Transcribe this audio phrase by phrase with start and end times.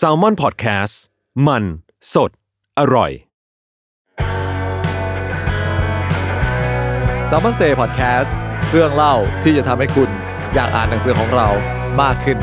[0.00, 0.94] s a l ม o n PODCAST
[1.46, 1.64] มัน
[2.14, 2.30] สด
[2.78, 3.10] อร่อย
[7.28, 8.30] s ซ l m o n Say Podcast
[8.72, 10.10] เรื่องเล่าที่จะทำให้คุณ
[10.54, 11.48] อยากอ่านหนังสือของเรา
[12.02, 12.38] มากขึ้น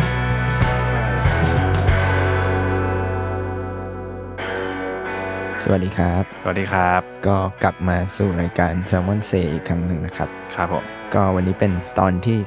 [5.64, 12.38] สวัสดีครับ สวัสดีครับ ก็กลับมาสู่รายการ s ซ l m o n Say อีกครั้งหนึ่งนะครับ ครับผม ก็วันนี้เป็นตอนที่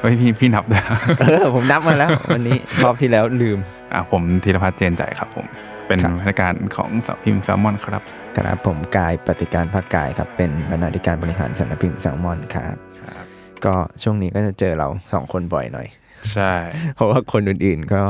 [0.00, 3.58] เฮ้ยพี่พี่นับด้วย34เออผมนับมาแล้ว วันนี้รอบที่แล้วลืม
[3.92, 5.46] อะผมธีรพัฒน์เจนใจครับผม
[5.86, 8.02] เป็นครับรายการของสำพิมพ์แซลมอนครับ
[8.36, 12.76] ครับผมกายปฏิการภาคกายครับ เป็นบรรณาธิการบริหารสำนักพิมพ์แซลมอนครับ
[13.64, 15.86] ก็ช่วงนี้ก็จะเจอเราสองคนบ่อยหน่อย
[16.32, 16.54] ใช่
[16.94, 18.02] เพราะว่าคนอื่นๆก็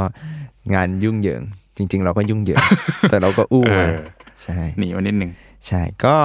[0.75, 1.43] งานยุ่งเหยิง
[1.81, 2.63] จริง ๆ เราก็ยุ่งเหยิง
[3.11, 3.97] แต่เราก็อู้เอมาอ
[4.43, 5.31] ใช่หนีมานิดนึง
[5.69, 6.17] ใช่ก็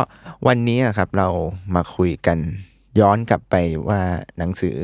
[0.48, 1.28] วันนี้อะครับเรา
[1.75, 2.38] มาคุยกัน
[3.00, 3.56] ย้อนกลับไป
[3.89, 4.02] ว่า
[4.38, 4.76] หนังสือ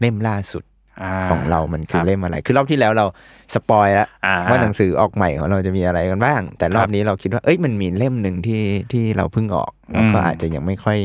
[0.00, 0.64] เล่มล่าสุด
[1.02, 3.06] อ่าของเรามันคืคอรับเล่มอะไร คือรอบที่แล้วเรา
[3.54, 10.98] สปอยแล้วอ่าว่าหนังสือออกใหม่ของเราจะมีอะไรกันบ้าง แต่รอบนี้เราคิดว่า เอ้ยมันมีเล่มหนึ่งที่ที่เราเพิ่งออกแล้วก็อืมอาจจะยังไม่ค่อย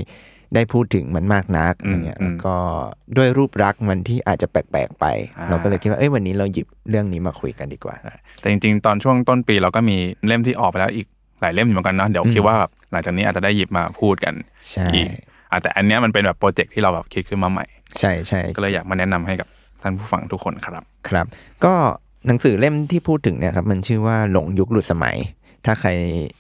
[0.56, 2.56] ได้พูดถึงมันมากนักอือะไรมเงี้ยอืมแล้วก็
[3.18, 5.06] ด้วยรูปลักษณ์มันที่อาจจะแปลกๆไป
[5.38, 7.96] อ่าเราก็เลยคิดว่าเอ้ยวันนี้เราหยิบเรื่องนี้มาคุยกันดีกว่า
[8.40, 9.98] แต่จริงๆ ตอนช่วงต้นปีเราก็มี
[10.28, 11.08] เล่มที่ออกไปแล้วอีก
[11.42, 14.34] หลายเล่มอยู่เหมือนกันเนาะเดี๋ยวอืมคิดว่าแบบหลังจากนี้อาจจะได้หยิบมาพูดกัน
[14.72, 15.08] ใช่อีก
[15.52, 17.66] อะแต่อันเนี้ยมันเป็นแบบโปรเจกต์ที่เราแบบคิดขึ้นมาใหม่
[18.00, 19.48] ใช่ใช่ก็เลยอยากมาแนะนำให้กับ
[19.82, 21.26] ท่านผู้ฟังทุกคนครับครับ
[21.66, 21.74] ก็
[22.28, 25.16] หนังสือเล่มที่พูดถึงเนี่ยครับมันชื่อว่าหลงยุคหลุดสมัย
[25.66, 25.90] ถ้าใคร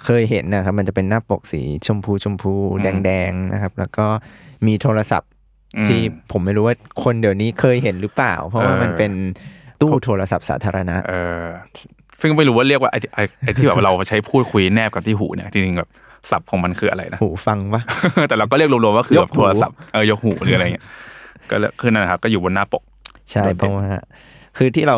[0.05, 4.05] เคยเห็นนะครับมันจะเป็นหน้าปกสีชมพูชมพูอืมแดงแดงๆนะครับ แล้วก็
[4.67, 5.29] มีโทรศัพท์
[5.77, 6.01] อืมที่
[6.31, 9.11] ผมไม่รู้ว่าคนเดี๋ยวนี้เคยเห็นหรือเปล่า เพราะว่าเออมันเป็น
[9.81, 11.13] ตู้โทรศัพท์สาธารณะเอ
[11.43, 11.45] อ
[12.21, 15.89] ซึ่งไม่รู้ว่าเรียกว่าไอ้ที่ไอ้ไอ้ที่แบบเราใช้พูดคุยแนบกับที่หูเนี่ยจริงๆแบบ
[16.31, 17.81] ศัพท์ของมันคืออะไรนะหูฟังปะ
[18.29, 20.85] แต่เราก็เรียกรวมๆว่าคือยแบบกหูโทรศัพท์เออยกหูหรืออะไรเงี้ย
[21.49, 22.83] ก็เลยขึ้นนนนะครับ ก็อยู่บนหน้าปก
[23.31, 23.87] ใช่โดดเด่นเพราะว่า
[24.57, 24.97] คือที่เรา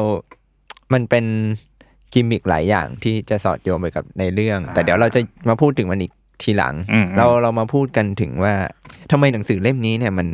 [0.94, 1.26] มันเป็น
[2.14, 5.20] กิมมิกหลายอย่างที่จะสอดโยงไปกับในเรื่อง แต่เดี๋ยวเราจะ
[5.50, 8.54] มาพูดถึงมันอีกทีหลังอืมเราเรามาพูดกันถึงว่า
[9.12, 10.28] ทำไมหนังสือเล่มนี้เนี่ยมัน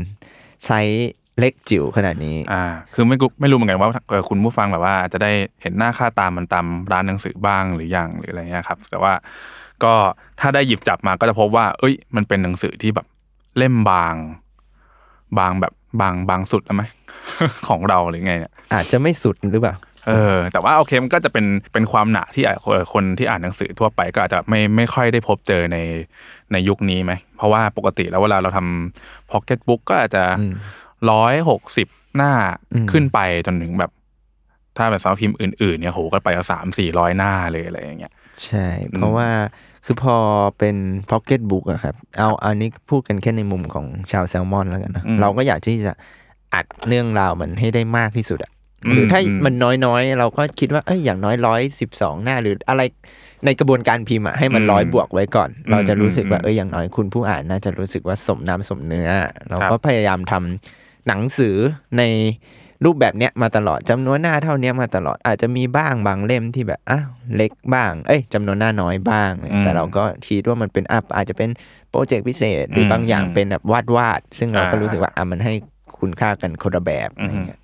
[0.65, 2.63] ไซส์เล็กจิ๋วขนาดนี้ อ่า
[2.93, 5.31] คือไม่รู้ไม่รู้เหมือนกันว่าเออคุณผู้ฟังแบบว่าจะได้
[5.61, 9.13] เห็นหน้าค่าตามมันตามร้านหนังสือบ้างหรือยังหรืออะไรเงี้ยครับ แต่ว่า
[9.83, 9.93] ก็
[10.39, 13.07] ถ้าได้หยิบจับมาก็จะพบว่า เอ้ย มันเป็นหนังสือที่แบบ
[13.57, 14.15] เล่มบาง
[15.39, 16.83] บางแบบบางบางสุดแล้วไหม
[17.67, 19.75] ของเราหรือไงเนี่ยอาจจะไม่สุดหรือเปล่า
[20.07, 25.77] เออแต่ว่าโอเคมันก็จะเป็นเป็นความหนาที่อาจเอ่อคนที่อ่านหนังสือทั่วไปก็อาจจะไม่ไม่ค่อยได้พบเจอใน
[26.51, 30.53] ในยุคนี้ไหม เพราะว่าปกติแล้วเวลาเราทำพ็อกเก็ตบุ๊กก็อาจจะอืม
[31.11, 31.87] ร้อยหกสิบ
[32.17, 32.33] หน้า
[32.73, 33.91] อืมขึ้นไปจนถึงแบบ
[34.77, 38.13] ถ้าแบบสำนักพิมพ์อื่นๆเนี่ยโหก็ไปสามสี่ร้อยหน้าเลยอะไรอย่างเงี้ย
[38.45, 39.29] ใช่ เพราะว่า
[39.85, 40.15] คือพอ
[40.57, 40.75] เป็น
[41.09, 45.93] พ็อกเก็ตบุ๊กอะครับเอาอันนี้พูดกันแค่ในมุมของชาวแซลมอนแล้วกันนะอืมเราก็อยากที่จะ
[46.53, 48.52] อัดเรื่องราวมันให้ได้มากที่สุดอะอืม
[48.91, 49.53] หรือถ้าอืมมัน
[49.85, 52.81] น้อยๆ เราก็คิดว่าเอ้ยอย่างน้อยร้อยสิบสองหน้าหรืออะไร
[53.45, 59.09] ในกระบวนการพิมพ์อะให้มันอืมร้อยบวกไว้ก่อนอืมเราจะรู้สึกว่าอืมเอ้ยอย่างน้อยคุณผู้อ่านน่าจะรู้สึกว่าสมน้ำสมเนื้อ
[59.49, 61.55] เราครับก็พยายามทำหนังสือ
[61.97, 62.03] ใน
[62.85, 71.49] รูปแบบเนี้ยมาตลอดจำนวนหน้าเท่าเนี้ยมาตลอดอาจจะมีบ้างบางเล่มที่แบบอ้าวเล็กบ้าง เอ้ยจำนวนหน้าน้อยบ้างอืมแต่เราก็คิดว่ามันเป็นอัพอาจจะเป็น
[71.89, 75.53] โปรเจกต์พิเศษหรืออมบางอย่างอืมเป็นแบบวาดวาดๆซึ่งเราก็อ่ารู้รู้สึกว่าอะมันให้
[75.99, 77.59] คุณค่ากันคนละแบบอะไรอือฮึเงี้ย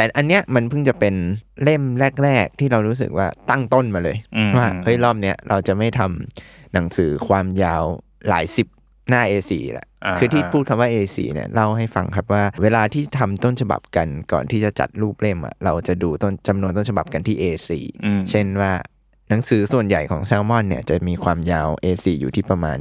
[0.00, 1.14] แต่อันเนี้ยมันเพิ่งจะเป็น
[1.62, 1.82] เล่ม
[2.24, 7.82] แรก ๆ ที่เรารู้สึกว่าตั้งต้นมาเลยอืมว่าอืมเฮ้ยรอบเนี้ยเราจะไม่ทำหนังสือความยาว
[8.28, 8.66] หลายสิบ
[9.08, 17.70] หน้า A4 แหละาคือที่พูดคำว่า A4 เนี่ยเล่าให้ฟังครับว่า เวลาที่ทำต้นฉบับกันก่อนที่จะจัดรูปเล่มอะเราจะดูต้นจำนวนต้นฉบับกันที่ A4
[18.04, 18.72] อืมเช่นว่า
[19.28, 22.78] หนังสือส่วนใหญ่ของแซลมอนเนี่ยจะมีความยาว A4 อยู่ที่ประมาณ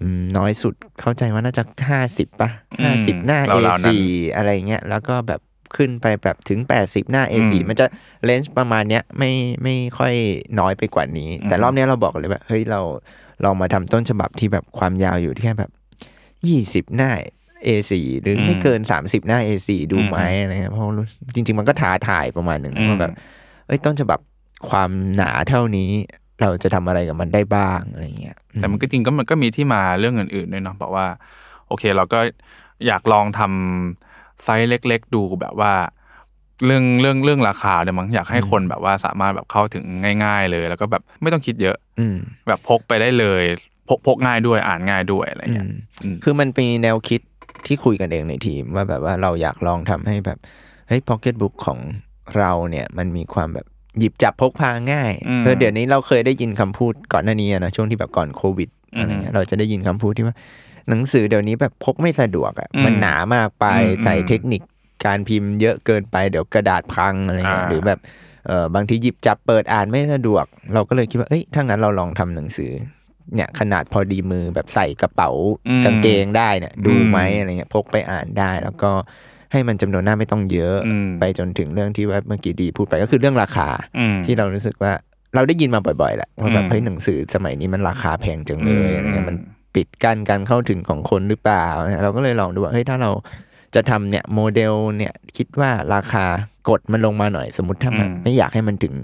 [0.00, 1.64] อืมน้อยสุดเข้าใจว่าน่าจะ
[2.02, 2.50] 50ป่ะ
[2.80, 3.98] อืม50หน้าราวๆนั้น A4
[4.36, 5.40] อะไรเงี้ยแล้วก็แบบ
[5.76, 7.86] ขึ้นไปแบบถึง 80 หน้า A4 อืมมันจะ
[8.24, 9.32] เลนส์ประมาณเนี้ยไม่
[9.62, 10.14] ไม่ค่อย
[10.60, 12.80] น้อยไปกว่านี้ แต่อืมรอบเนี้ยเราบอกเลยว่าเฮ้ยเรา
[13.44, 15.70] ลองมาทำต้นฉบับที่แบบความยาวอยู่ที่แค่แบบ
[16.90, 17.10] 20 หน้า
[17.66, 23.12] A4 หรือไม่เกิน 30 หน้า A4 ดูไหมอะไรเงี้ยเพราะรู้จริง ๆ มันก็ท้าทายประมาณหนึ่งอืมว่าแบบ
[23.66, 24.18] เอ้ยต้นฉบับ
[24.70, 25.90] ความหนาเท่านี้
[26.40, 31.06] เราจะทำอะไรกับมันได้บ้างอะไรเงี้ยแต่มันก็จริงก็มันก็มีที่มาเรื่องอื่นๆด้วยเนาะบอกว่า
[31.68, 32.20] โอเค เราก็
[32.86, 34.09] อยากลองทำ
[34.44, 35.72] ไซส์เล็ก ๆ ดูแบบว่า
[36.66, 39.84] เรื่องเรื่องเรื่องราคาเนี่ยมั้งอยากให้คนแบบว่าสามารถแบบเข้าถึง
[40.24, 42.16] ง่าย ๆ เลย แล้วก็แบบไม่ต้องคิดเยอะ อืม
[42.48, 43.42] แบบพกไปได้เลย
[43.88, 47.20] พกพกง่ายด้วยอ่านง่ายด้วยอะไรเงี้ยอืมอืมคือมันมีแนวคิด
[47.66, 50.38] ที่คุยกันเองในทีมว่าแบบว่าเราอยากลองทำให้แบบ
[50.88, 51.78] เฮ้ยพ็อกเก็ตบุ๊กของ
[52.36, 53.66] เราเนี่ยมันมีความแบบ
[53.98, 60.36] หยิบจับพกพาง่ายอืมเออเดี๋ยวนี้เราเคยได้ยินคำพูดก่อนหน้านี้อะนะช่วงที่แบบก่อนโควิดอะไรเงี้ยเราจะได้ยินคำพูดที่ว่า
[60.88, 63.66] หนังสือเดี๋ยวนี้แบบพกไม่สะดวกอะอืมมันหนามากไป
[63.96, 64.62] อืมใส่เทคนิค
[65.04, 67.98] การพิมพ์เยอะเกินไปเดี๋ยวกระดาษพังอะไรเงี้ยอ่าหรือแบบ
[68.46, 70.44] เออบางทีหยิบจับเปิดอ่านไม่สะดวก
[70.74, 72.72] เราก็เลยคิดว่าเอ้ยถ้างั้นเราลองทำหนังสือ
[73.34, 75.30] เนี่ยขนาดพอดีมือแบบใส่กระเป๋า
[75.68, 78.90] อืมกางเกงได้เนี่ย ดูไหมอืมอะไรเงี้ยพกไปอ่านได้ แล้วก็
[79.52, 83.68] ให้มันจำนวนหน้าไม่ต้องเยอะอืมไปจนถึงเรื่องที่ว่าเมื่อกี้ดีพูดไปก็คือเรื่องราคา
[83.98, 84.92] อืมที่เรารู้สึกว่า
[85.34, 89.36] เราได้ยินมาบ่อยๆแหละว่าแบอืบมเฮ้ยหนังสือสมัยนี้มันราคาแพงจังเลยอืมอะไรเงี้ยมัน
[89.74, 93.10] ปิดกั้นการเข้าถึงของคนหรือเปล่าเนี่ยเราก็เลยลองดูว่าเฮ้ยถ้าเรา
[93.74, 96.24] จะทำเนี่ยโมเดลเนี่ยคิดว่าราคา
[96.68, 98.94] กดมันลงมาหน่อย สมมติถ้ามันอืมไม่อยากให้มันถึง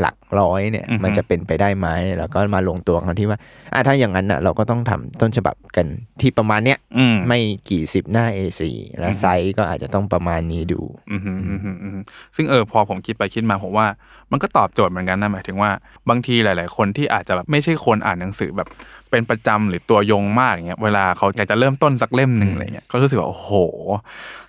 [0.00, 1.88] หลักร้อยเนี่ยอือฮึมันจะเป็นไปได้ไหม
[2.18, 3.38] แล้วก็มาลงตัวกันที่ว่า
[3.72, 5.86] อะถ้าอย่างนั้นอะเราก็ต้องทำต้นฉบับกัน
[6.20, 7.38] ที่ประมาณเนี้ยอืมไม่
[7.70, 8.60] กี่สิบหน้า A4
[8.98, 10.80] และไซส์ก็อาจจะต้องประมาณนี้ดู
[11.10, 11.98] อืมอืมอืมอืมอืม
[12.36, 13.86] ซึ่งเออพอผมคิดไปคิดมาผมว่า
[14.30, 15.70] มันก็ตอบโจทย์เหมือนกันนะหมายถึงว่า
[16.08, 18.68] บางทีหลาย ๆ คนที่อาจจะแบบไม่ใช่คนอ่านหนังสือแบบ
[19.12, 23.50] เป็นประจำหรือตัวยงมากอย่างเงี้ยเวลาเขาอยากจะเริ่มต้นสักเล่มหนึ่งอะไรเงี้ยก็รู้สึกว่าโอ้โห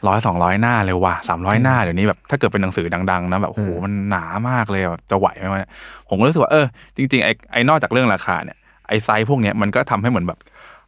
[0.08, 5.72] ร้อยสองร้อยหน้าเลยว่ะสามร้อยหน้าเดี๋ยวนี้แบบถ้าเกิดเป็นหนังสือดังๆนะแบบโอ้โหมันหนามากเลยแบบจะไหวไหมวะเนี่ย
[6.10, 6.66] ผมก็รู้สึกว่าเออ
[6.98, 8.58] จริงๆไอ้ไอ้นอกจากเรื่องราคาเนี่ย
[8.88, 10.40] ไอ้ไซส์พวกเนี้ยมันก็ทำให้เหมือนแบบ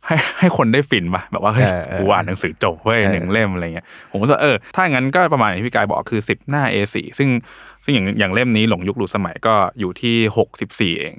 [0.07, 7.29] ให้ให้คนได้ฟินป่ะแบบว่าเฮ้ยเออเออกูอ่านหนังสือจบเว้ยเออหนึ่งเล่มอะไรเงี้ยผมก็รู้สึกว่าเออถ้าอย่างนั้นก็ประมาณอย่างที่พี่กายบอกคือ 10 หน้า A4 ซึ่ง
[7.83, 10.15] ซึ่งอย่างอย่างเล่มนี้หลงยุคหลุดสมัยก็อยู่ที่
[10.93, 11.15] 64 เอง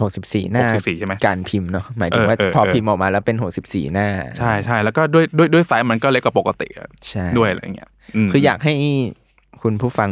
[0.00, 4.08] หกสิบสี่หน้า64ใช่ไหมการพิมพ์เนาะหมายถึงว่าเออเออพอเออพิมพ์ออกมาแล้วเป็นหกสิบสี่หน้า
[4.38, 7.90] ใช่ใช่แล้วก็ด้วยด้วยด้วยไซส์มันก็เล็กกว่าปกติอะใช่ด้วยอะไรเงี้ย
[8.26, 8.74] มคืออยากให้
[9.62, 10.10] คุณผู้ฟัง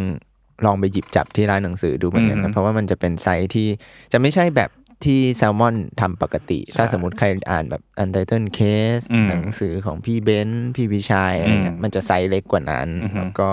[0.66, 3.68] ลองไปหยิบจับที่ร้านหนังสือดูเหมือนกันอืนะมเพราะว่ามันจะเป็นไซส์ที่
[4.12, 4.70] จะไม่ใช่แบบ
[5.04, 13.50] ที่แซลมอนทำปกติใช่ถ้าสมมติใครอ่านแบบ Untitled Case อืมหนังสือของพี่เบนซ์พี่วิชัยอะไรเงี้ยอืมมันจะไซส์เล็กกว่านั้นอือฮึแล้วก็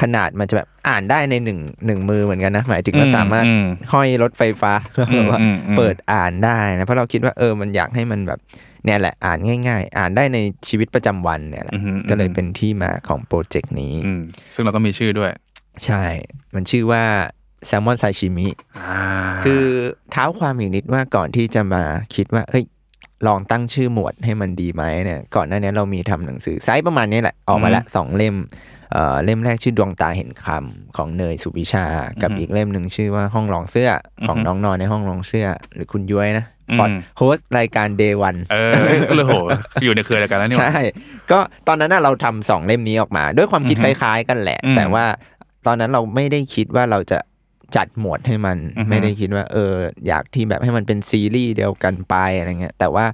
[0.00, 8.40] ขนาดมันจะแบบอ่านได้ในหนึ่งหนึ่งมือเหมือนกันนะ หมายถึงว่าอืมสามารถอืมห้อยรถไฟฟ้าแล้วแบบว่าอืมอืมเปิดอ่านได้นะเพราะเราคิดว่าเออมันอยากให้มันแบบ
[8.84, 14.22] เนี่ยแหละอ่านง่าย ๆ อ่านได้ในชีวิตประจำวันเนี่ยแหละอือฮึก็เลยเป็นที่มาของโปรเจกต์นี้อืม
[14.54, 15.30] ซึ่งเราก็มีชื่อด้วย
[15.84, 16.04] ใช่
[16.54, 17.04] มันชื่อว่า
[17.66, 18.48] แซลมอนไซชิมิ
[18.78, 19.02] อ่า
[19.44, 19.64] คือ
[20.12, 21.82] เท้าความอีกนิดว่าก่อนที่จะมา
[22.14, 22.64] คิดว่าเฮ้ย
[23.26, 28.36] ลองตั้งชื่อหมวดให้มันดีไหมเนี่ย ก่อนหน้านี้เรามีทำหนังสือไซส์ประมาณนี้แหละออกมาละสองเล่ม
[28.92, 31.84] เอ่อเล่มแรกชื่อดวงตาเห็นคำของเนยสุวิชา
[32.22, 33.90] กับอีกเล่มหนึ่งชื่อว่าห้องรองเสื้อ
[34.26, 36.44] ของน้องนอนในห้องรองเสื้อ หรือคุณย้วยนะ
[36.78, 38.72] พอดโฮสต์รายการ Day One เออ
[39.08, 39.36] ก็เลยโห
[39.84, 40.80] อยู่ในเครือเดียวกันแล้วนี่หว่าใช่
[41.30, 45.04] ก็ตอนนั้นน่ะเราทำสองเล่มนี้ออกมา ด้วยความคิดอืคอฮึล้าย ๆ กันแหละอืมแต่ว่า
[45.66, 47.18] ตอนนั้นเราไม่ได้คิดว่าเราจะ
[47.76, 49.74] จัดหมวดให้มันอือฮึไม่ได้คิดว่า เออ
[50.06, 53.04] อยากที่แบบให้มันเป็นซีรีส์เดียวกันไปอะไรเงี้ยแต่ว่า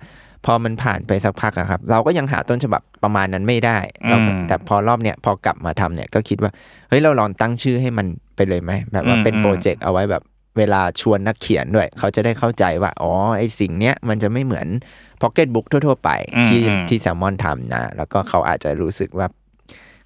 [0.44, 6.52] พอมันผ่านไปสักพักอะครับ เราก็ยังหาต้นฉบับประมาณนั้นไม่ได้เราก็อืมแต่พอรอบเนี้ยพอกลับมาทำเนี่ยก็คิดว่า
[6.88, 8.06] เฮ้ยเราลองตั้งชื่อให้มัน
[8.36, 10.22] ไปเลยไหมแบบว่าอืมเป็นอืมโปรเจกต์เอาไว้แบบ
[10.58, 14.66] เวลาชวนนักเขียนด้วย เขาจะได้เข้าใจว่า อ๋อไอสิ่งเนี้ยมันจะไม่เหมือน
[15.20, 19.26] พ็อกเก็ตบุ๊กทั่ว ๆ ไปอืมที่อืมที่แซลมอนทำนะ แล้วก็เขาอาจจะรู้สึกว่า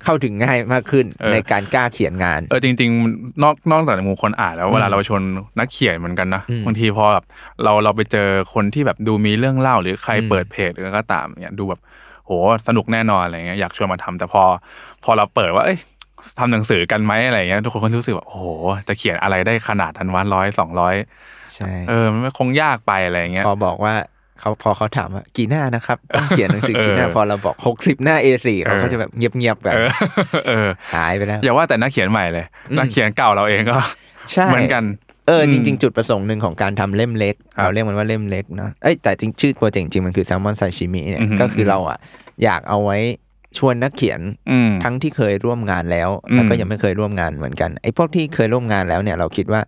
[0.04, 3.12] เข้าถึงง่ายมากขึ้นเออในการกล้าเขียนงาน เออจริงๆมัน
[3.42, 5.22] นอกนอกจากในมุมคนอ่านแล้วเวลาเราชวน
[5.58, 7.24] นักเขียนเหมือนกันนะอืมบางทีพอแบบ
[7.64, 11.80] เราเราไปเจอคนที่แบบดูมีเรื่องเล่าหรือใครอืมเปิดเพจหรือก็ตามเนี่ยดูแบบ
[12.24, 12.30] โห
[12.68, 14.42] สนุกแน่นอนอะไรเงี้ยอยากชวนมาทำแต่พอ
[15.04, 15.78] พอเราเปิดว่าเอ้ย
[16.38, 18.46] ทำหนังสือกันไหมอะไรเงี้ยทุกคนก็รู้สึกว่าโอ้โห
[18.88, 20.94] จะเขียนอะไรได้ขนาดทันวันร้อยสองร้อย
[21.54, 23.94] ใช่เออมันคงยากไปอะไรเงี้ยพอบอกว่า
[24.42, 29.88] เขาพอเขาถามว่ากี่หน้านะครับต้องเขียนหนังสือกี่หน้าเออพอเราบอกหกสิบหน้า A4 เขาก็เออจะแบบเงียบๆกันเออ
[30.46, 33.76] เออหายไปแล้วอย่าว่าแต่นักเขียนใหม่เลยอืมนักเขียนเก่าเราเองก็
[34.32, 34.84] ใช่เหมือนกัน
[35.26, 41.98] เอออืมจริง ๆ จุดประสงค์หนึ่งของการทำเล่มเล็กครับเราเรียกมันว่าเล่มเล็กเนาะเอ้ยแต่จริงชื่อโปรเจกต์จริงมันคือแซลมอนไซชิมิเนี่ยอือฮึก็คือเราอะ
[42.44, 42.98] อยากเอาไว้
[43.58, 44.20] ชวนนักเขียน
[44.50, 49.60] อืมทั้งที่เคยร่วมงานแล้วอืมแล้วก็ยังไม่เคยร่วมงานเหมือนกันไอ้พวกที่เคยร่วมงานแล้วเนี่ยเราคิดว่า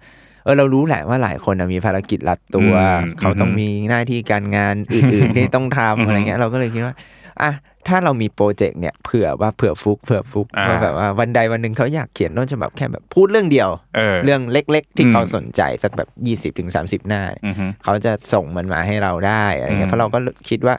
[0.44, 2.72] เออเรารู้แหละว่าหลายคนน่ะมีภารกิจรัดตัว
[3.02, 6.94] อืมเขาต้องอืมมีหน้าที่การงานอื่นๆที่ต้องทำอะไรเงี้ย เราก็เลยคิดว่า
[7.42, 7.52] อะ
[7.88, 20.18] ถ้าเรามีโปรเจกต์เนี่ยเผื่อว่าเผื่อฟุกเผื่อฟุกอ่าว่าแบบว่าวันใดวันหนึ่งเขาอยากเขียนต้นฉบับแค่แบบพูดเรื่องเดียวเออเรื่องเล็ก ๆ ที่อืมเขาสนใจสักแบบยี่สิบถึงสามสิบหน้าอือฮึเขาจะส่งมันมาให้เราได้อะไรเงี้อืมยเพราะเราก็
[20.50, 20.74] คิดว่า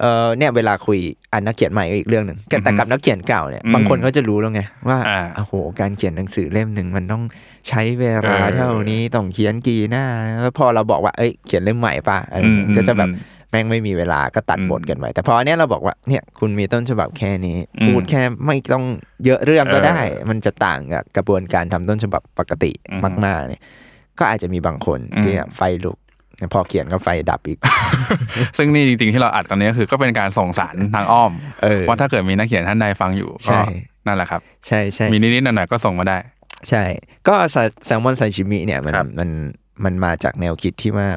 [0.00, 0.98] เออเนี่ยเวลาคุย
[1.32, 7.22] อันนักเขียนใหม่ก็อีกเรื่องหนึ่งแต่แต่กับนักเขียนเก่าเนี่ยอืมบางคนเขาจะรู้แล้วไงว่าอ่าโอ้โหการเขียนหนังสือเล่มหนึ่งมันต้อง
[7.68, 10.04] ใช้เวลาเออเท่านี้ต้องเขียนกี่หน้า
[10.42, 18.84] แล้วพอเราบอกว่าเอ้ยเขียนเล่มใหม่ป่ะอะไรอืมเงี้ยก็จะแบบอืมแม่งไม่มีเวลาก็ตัดอืมบทกันไปแต่พออันเนี้ยเราบอกว่าเนี่ยคุณมีต้นฉบับแค่นี้อืมพูดแค่ไม่ต้อง
[19.24, 23.62] เยอะเรื่องก็ได้เออมันจะต่างกับกระบวนการทำต้นฉบับปกติอืมมากๆเนี่ย
[24.18, 25.98] ก็อาจจะมีบางคนอืมที่ไฟลุก
[26.54, 27.58] พอเขียนก็ไฟดับอีก
[28.58, 31.32] ซึ่งนี่จริงๆที่เราอัดตอนนี้ก็คือก็เป็นการส่งสารทางอ้อม
[31.62, 33.62] เออว่าถ้าเกิดมีนักเขียนท่านใดฟังอยู่ใช่ก็
[34.06, 36.18] นั่นแหละครับ ใช่ใช่มีนิดๆหน่อยๆก็ส่งมาได้
[36.70, 36.82] ใช่
[37.28, 37.34] ก็
[37.86, 39.30] แซลมอนซาชิมิเนี่ยมันครับมัน
[39.84, 41.08] มันมาจากแนวคิดที่ว่า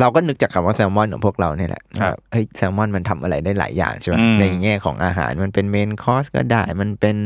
[0.00, 7.16] เราก็นึกจากคำว่าแซลมอนของพวกเราเนี่ยแหละครับว่าเฮ้ยแซลมอนมันทำอะไรได้หลายอย่างใช่ไหมอืมในแง่ของอาหารมันเป็น main course ก็ได้ มันเป็น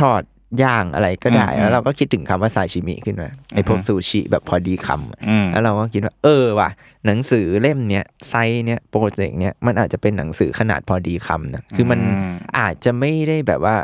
[0.00, 0.22] ทอด
[0.62, 6.70] ย่างอะไรก็ได้อืมแล้วเราก็คิดถึงคำว่าซาชิมิขึ้นมาไอพวกอือฮึซูชิแบบพอดีคำอะอืมแล้วเราก็คิดว่า เออว่ะ
[7.06, 13.76] หนังสือเล่มเนี้ยไซส์เนี้ยโปรเจกต์เนี้ยมันอาจจะเป็นหนังสือขนาดพอดีคำนะคือมันอืมอาจจะไม่ได้แบบว่า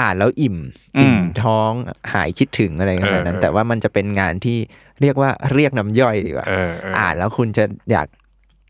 [0.00, 0.56] อ่านแล้วอิ่ม
[0.96, 1.70] อืมอิ่มท้อง
[2.12, 4.58] หายคิดถึงอะไรขนาดนั้นเออแต่ว่ามันจะเป็นงานที่
[5.00, 8.08] เรียกว่าเรียกน้ำย่อยดีกว่าเออเอออ่านแล้วคุณจะอยาก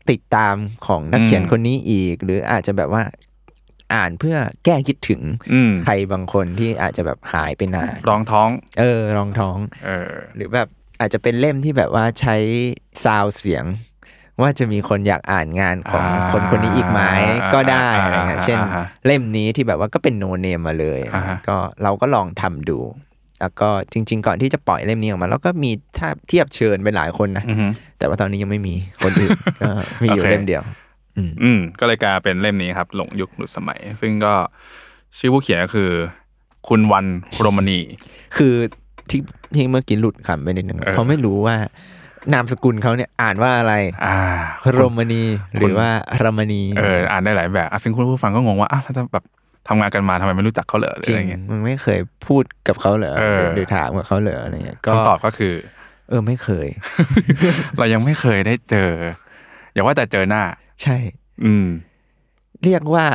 [0.09, 0.55] ติดตาม
[0.87, 3.03] ของนักอืมเขียนคนนี้อีก หรืออาจจะแบบว่า
[3.93, 5.21] อ่านเพื่อแก้คิดถึง
[5.53, 10.67] อืมใครบางคนที่อาจจะแบบหายไปนานรองท้อง เออรองท้อง เออ หรือแบบ
[10.99, 12.35] อาจจะเป็นเล่มที่แบบว่าใช้
[13.03, 13.65] ซาวด์เสียง
[14.41, 17.01] ว่าจะมีคนอยากอ่านงานของอ่าคนคนนี้อีกไหม
[17.53, 22.79] ก็ได้อ่าอะไรเงี้ยอ่าเช่นอ่าฮะเล่มนี้ที่แบบว่าก็เป็นโนเนมมาเลยอ่าฮะก็เราก็ลองทำดู
[23.41, 27.67] แล้วก็จริง ๆ ก่อนที่จะปล่อยเล่มนี้ออกมาเราก็มีถ้าเทียบเชิญไปหลายคนนะอือฮึ
[27.97, 29.69] แต่ว่าตอนนี้ยังไม่มีคนอื่นก็
[30.03, 30.63] มีอยู่โอเคเล่มเดียว
[31.43, 34.33] อืม ก็เลยกลายเป็นเล่มนี้ครับ หลงยุคหลุดสมัย ซึ่งก็
[35.17, 35.89] ชื่อผู้เขียนก็คือ
[36.67, 37.05] คุณวัน
[37.39, 37.79] โรมณี
[38.37, 38.53] คือ
[39.09, 39.21] ที่
[39.55, 41.55] ที่เมื่อกี้หลุดคำไปนิดนึงเออเพราะไม่รู้ว่า
[42.33, 43.73] นามสกุลเขาเนี่ยอ่านว่าอะไร
[44.05, 44.17] อ่า
[44.71, 45.23] โรมณี
[45.59, 45.89] หรือว่า
[46.23, 49.25] รามณี เออ อ่านได้หลายแบบอะซึ่งคุณผู้ฟังก็งงว่าอะแล้วถ้าแบบ
[49.67, 55.53] ทำงานกันมาทำไมไม่รู้จักเขาเหรอหรือจริอะไรงเงี้ยมึงไม่เคยพูดกับเขาเหรอเออหรือถามกับเขาเหรออะไรเงี้ยก็คำตอบก็คือ
[56.09, 56.67] เออไม่เคย
[57.77, 58.91] เรายังไม่เคยได้เจอ
[59.73, 60.43] อย่าว่าแต่เจอหน้า
[60.83, 60.97] ใช่
[61.43, 61.67] อืม
[62.63, 63.07] เรียกว่า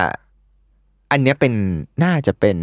[1.10, 1.54] อันเนี้ยเป็น
[2.04, 2.56] น่าจะเป็น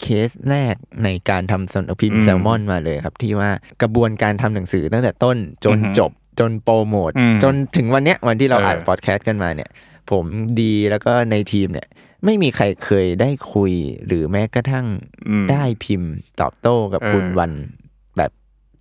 [0.00, 3.50] เคสแรกในการทำสำนักพิมอืพ์มแซลมอนมาเลยครับ ที่ว่า
[3.82, 9.70] กระบวนการทำหนังสือตั้งแต่ต้นจนอือฮึจบ จนโปรโมท อืมจนถึงวันเนี้ยวันที่เราเอออั อัดพอดแคสต์กันมาเนี่ย
[10.10, 10.24] ผม
[10.60, 11.88] ดีแล้วก็ในทีมเนี่ย
[12.24, 13.72] ไม่มีใครเคยได้คุย
[14.06, 14.86] หรือแม้กระทั่ง
[15.28, 17.81] อืม ได้พิมพ์ตอบโต้กับเออคุณวันแบบ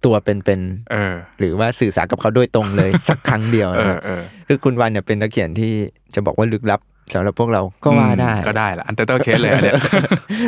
[0.06, 5.74] ตัวเป็นๆเออหรือว่าสื่อสารกับเขาโดยตรงเลย สักครั้งเดียวเอนะคอรับเออคือคุณวันเนี่ยเป็นนักเขียนที่
[6.16, 6.80] จะบอกว่าลึกลับ
[7.14, 9.76] สำหรับพวกเราก็ว่าได้อืมก็ได้ละอันเดอร์เคสเลยอันเนี้ย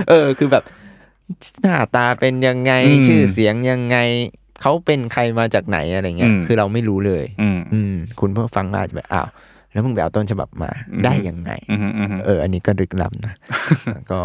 [0.10, 0.64] เออ คือแบบ
[1.62, 3.98] หน้าตาเป็นยังไงอืมชื่อเสียงยังไง
[4.62, 9.28] เขาเป็นใครมาจากไหนอะไรเงี้ยอืมคือเราไม่รู้เลย อืมอืมคุณผู้ฟังก็อาจจะแบบอ้าว
[9.72, 13.34] แล้วมึงไปเอาต้นฉบับมาอืมได้ยังไงอืมอืมอืมเออ อันนี้ก็ลึกลับนะ
[14.12, 14.20] ก็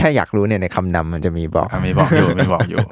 [0.00, 2.84] ถ้าอยากรู้เนี่ยในคำนำมันจะมีบอกอะมีบอกอยู่มีบอกอยู่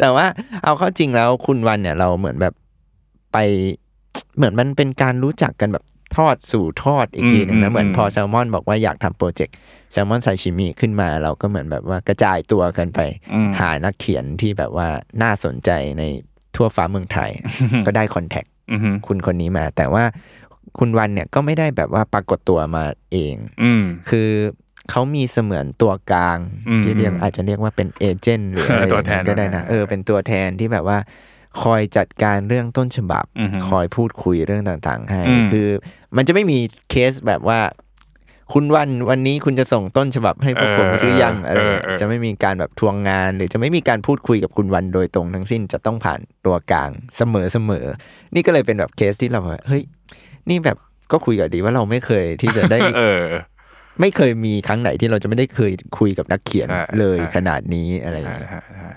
[0.00, 0.26] แต่ว่า
[0.64, 2.54] เอาเข้าจริงแล้วคุณวันเนี่ยเราเหมือนแบบ
[3.32, 3.38] ไป
[4.36, 5.84] เหมือนมันเป็นการรู้จักกันแบบ
[6.16, 9.54] ทอดสู่ทอดอีกทีหนึ่งอืนะมเหมือนอืมพอแซลมอนบอกว่าอยากทำโปรเจกต์
[9.92, 13.00] แซลมอนไซชิมิขึ้นมาเราก็เหมือนแบบว่ากระจายตัวกันไป
[13.34, 14.88] อืมหานักเขียนที่แบบว่า
[15.22, 16.02] น่าสนใจใน
[16.56, 17.30] ทั่วฟ้าเมืองไทย
[17.86, 20.04] ก็ได้คอนแทคอืมคุณคนนี้มา แต่ว่า
[20.78, 24.28] คุณวันเนี่ยก็ไม่ได้แบบว่าปรากฏตัวมาเองอืมคือ
[24.90, 26.38] เขามีเสมือนตัวกลาง
[26.68, 30.98] อืมที่เรียกอาจจะเรียกว่าเป็นเอเจนต์หรืออะไรตัวแทนก็ได้นะเออเป็นตัวแทนที่แบบว่า
[31.62, 35.68] คอยจัดการเรื่องต้นฉบับอือฮึคอยพูดคุยเรื่องต่างๆ ให้อืมคือ
[36.16, 36.58] มันจะไม่มี
[36.90, 37.60] เคสแบบว่า
[38.52, 47.86] คุณวันวันนี้คุณจะส่งต้นฉบับให้พวกผมหรือยังอะไรเออเงี้ยเออจะไม่มีการแบบทวงงาน หรือจะไม่มีการพูดคุยกับคุณวันโดยตรงทั้งสิ้นจะต้องผ่านตัวกลางเสมอเสมอ
[48.34, 49.82] นี่ก็เลยเป็นแบบเคสที่เราแบบเฮ้ย
[50.48, 50.76] นี่แบบ
[51.12, 53.22] ก็คุยกับดีว่าเราไม่เคยที่จะได้เออ
[54.00, 58.90] ไม่เคยมีครั้งไหนที่เราจะไม่ได้เคยคุยกับนักเขียนใช่เลยใช่ขนาดนี้อะไรอย่างใช่เงี้ยใช่ใช่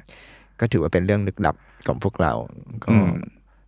[0.59, 1.55] ก็ถือว่าเป็นเรื่องลึกลับ
[1.87, 2.33] ของพวกเรา
[2.83, 3.11] ก็อืม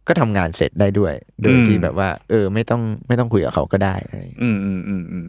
[0.08, 5.28] ก็ทำงานเสร็จได้ด้วย โดยอืมที่แบบว่า เออ ไม่ต้องไม่ต้องคุยกับเขาก็ได้อะไรอย่างเงี้ยอืมอืมอืมอืม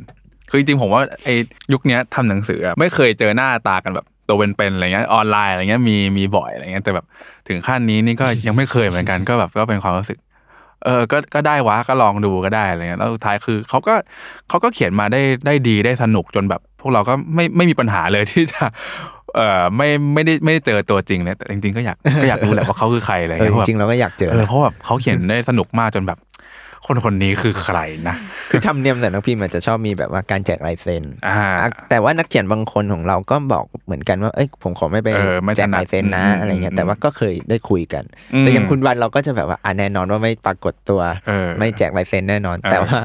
[0.51, 1.35] คือจริงๆผมว่าไอ้
[1.73, 7.07] ยุคเนี้ยทำหนังสืออะไม่เคยเจอหน้าตากันแบบตัวเป็นๆอะไรเงี้ยออนไลน์อะไรเงี้ยมีมีบ่อยอะไรเงี้ยแต่แบบ
[7.49, 10.19] ถึงขั้นนี้นี่ก็ยังไม่เคยเหมือนกันก็แบบก็เป็นความรู้สึก
[10.85, 13.95] เออก็ก็ได้วะก็ลองดูก็ได้อะไรเงี้ยแล้วสุดท้ายคือเขาก็
[14.49, 18.65] เขาก็เขียนมาได้ได้ดีได้สนุกจนแบบ พวกเราก็ไม่ไม่มีปัญหาเลยที่จะ
[19.37, 26.19] เออไม่ไม่ได้ไม่ได้เจอตัวจริงเลยแต่จริงๆก็อยากก็อยากรู้แหละว่าเขาคือใครอะไรเออเงี้ยจเพราะแบบริงๆเราก็อยากเจอเออนะเพราะแบบเขาเขียนได้สนุกมากจนแบบ
[26.87, 28.17] คนคนนี้คือใครนะ
[28.51, 42.99] คือทำเนียมแต่นักพิมพ์อาจจะชอบมีแบบว่าการแจกลายเซ็นอ่าอะแต่ว่านักเขียนบางคนของเราก็บอกเหมือนกันว่าเอ้ยผมขอไม่ไปเออไม่แจกถนัดลายเซ็นนะอืมอะไรเงี้ยอืมแต่ว่าก็เคยได้คุยกันอืมแต่อย่างคุณวันเราก็จะแบบว่าอะแน่นอนว่าไม่ปรากฏตัวเออไม่แจกลายเซ็นแน่นอนเออแต่ว่า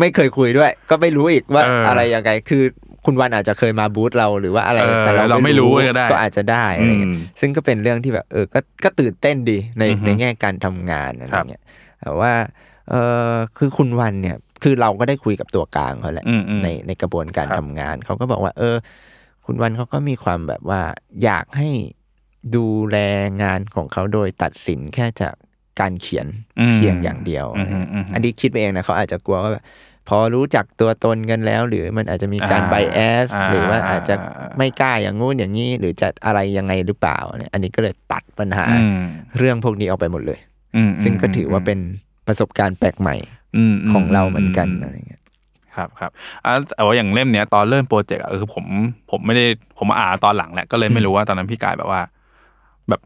[0.00, 2.62] ไม่เคยคุยด้วย ก็ไม่รู้อีกว่าเออออะไรยังไงคือ
[3.04, 11.64] คุณวันอาจจะเคยมาบูธเราหรือว่าอะไรเออแต่เราเราไม่รู้ก็ได้ก็อาจจะได้อะไรเงี้ยอืมซึ่งก็เป็นเรื่องที่แบบเออก็ก็ตื่นเต้นดีในอือฮึในแง่การทำงานอะไรครับเงี้ย
[12.00, 12.32] แต่ว่า
[12.90, 12.94] เอ
[13.32, 18.76] อคือคุณวันเนี่ย คือเราก็ได้คุยกับตัวกลางเขาแหละอืมอืมในในกระบวนการครับทำงาน เขาก็บอกว่า เออ
[19.44, 20.80] คุณวันเขาก็มีความแบบว่า
[21.24, 21.68] อยากให้
[22.56, 22.96] ดูแล
[23.42, 25.34] งานของเขาโดยตัดสินแค่จาก
[25.80, 26.26] การเขียน
[26.60, 29.64] อืมเพียงอย่างเดียวอืมอืมอืมอันนี้คิดไปเองนะเขาอาจจะกลัวว่าแบบ
[30.08, 39.02] พอรู้จักตัวตนกันแล้ว หรือมันอาจจะมีการอ่าไบแอสอ่าหรือว่าอาจจะอ่าไม่กล้าอย่างงู้นอย่างนี้ หรือจะอะไรยังไงหรือเปล่าเนี่ยอันนี้ก็เลยตัดปัญหาอืม
[39.38, 40.38] เรื่องพวกนี้ออกไปหมดเลย
[40.76, 41.78] อืมซึ่งก็ถือว่าเป็น
[42.28, 43.16] ประสบการณ์แปลกใหม่
[43.72, 45.22] มของเราเหมือนกันอะไรเงี้ย
[45.76, 46.10] ครับครับ
[46.44, 48.64] อะแต่ว่าอย่างเล่มเนี้ยตอนเริ่มโปรเจกต์อะคือผม
[49.10, 49.44] ผมไม่ได้
[49.78, 52.00] ผมมาอ่านตอนหลังแหละก็เลยไม่รู้ว่าตอนนั้นพี่กายแบบว่า
[52.88, 53.00] แบบ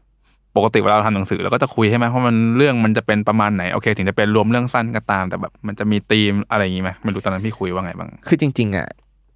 [0.55, 8.87] ปกติเวลาเราทำหนังสือเราก็จะคุยใช่ไหมเพราะมันเรื่องมันจะเป็นประมาณไหนโอเค ถึงจะเป็นรวมเรื่องสั้นก็ตาม แต่แบบมันจะมีธีมอะไรอย่างงี้ไหมไม่รู้ตอนนั้นพี่คุยว่าไงบ้างคือจริง ๆอะ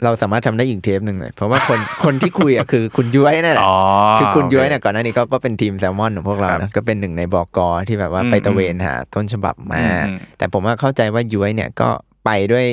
[0.04, 3.78] เราสามารถทำได้อีกเทปหนึ่งเลยเพราะว่าคนคนที่คุยอะคือคุณย้วยนั่นแหละอ๋อ
[4.20, 11.90] คือคุณย้วยโอเนี่ยก่อนหน้านี้ก็ก็เป็นทีมแซลมอนของพวกเราครันะบก็เป็นหนึ่งในบอกอที่แบบว่าอืมไปตระเวนหาต้นฉบับมาอืมแต่ผมว่าเข้าใจว่าย้วยเนี่ยก็
[12.26, 12.66] ไปด้วย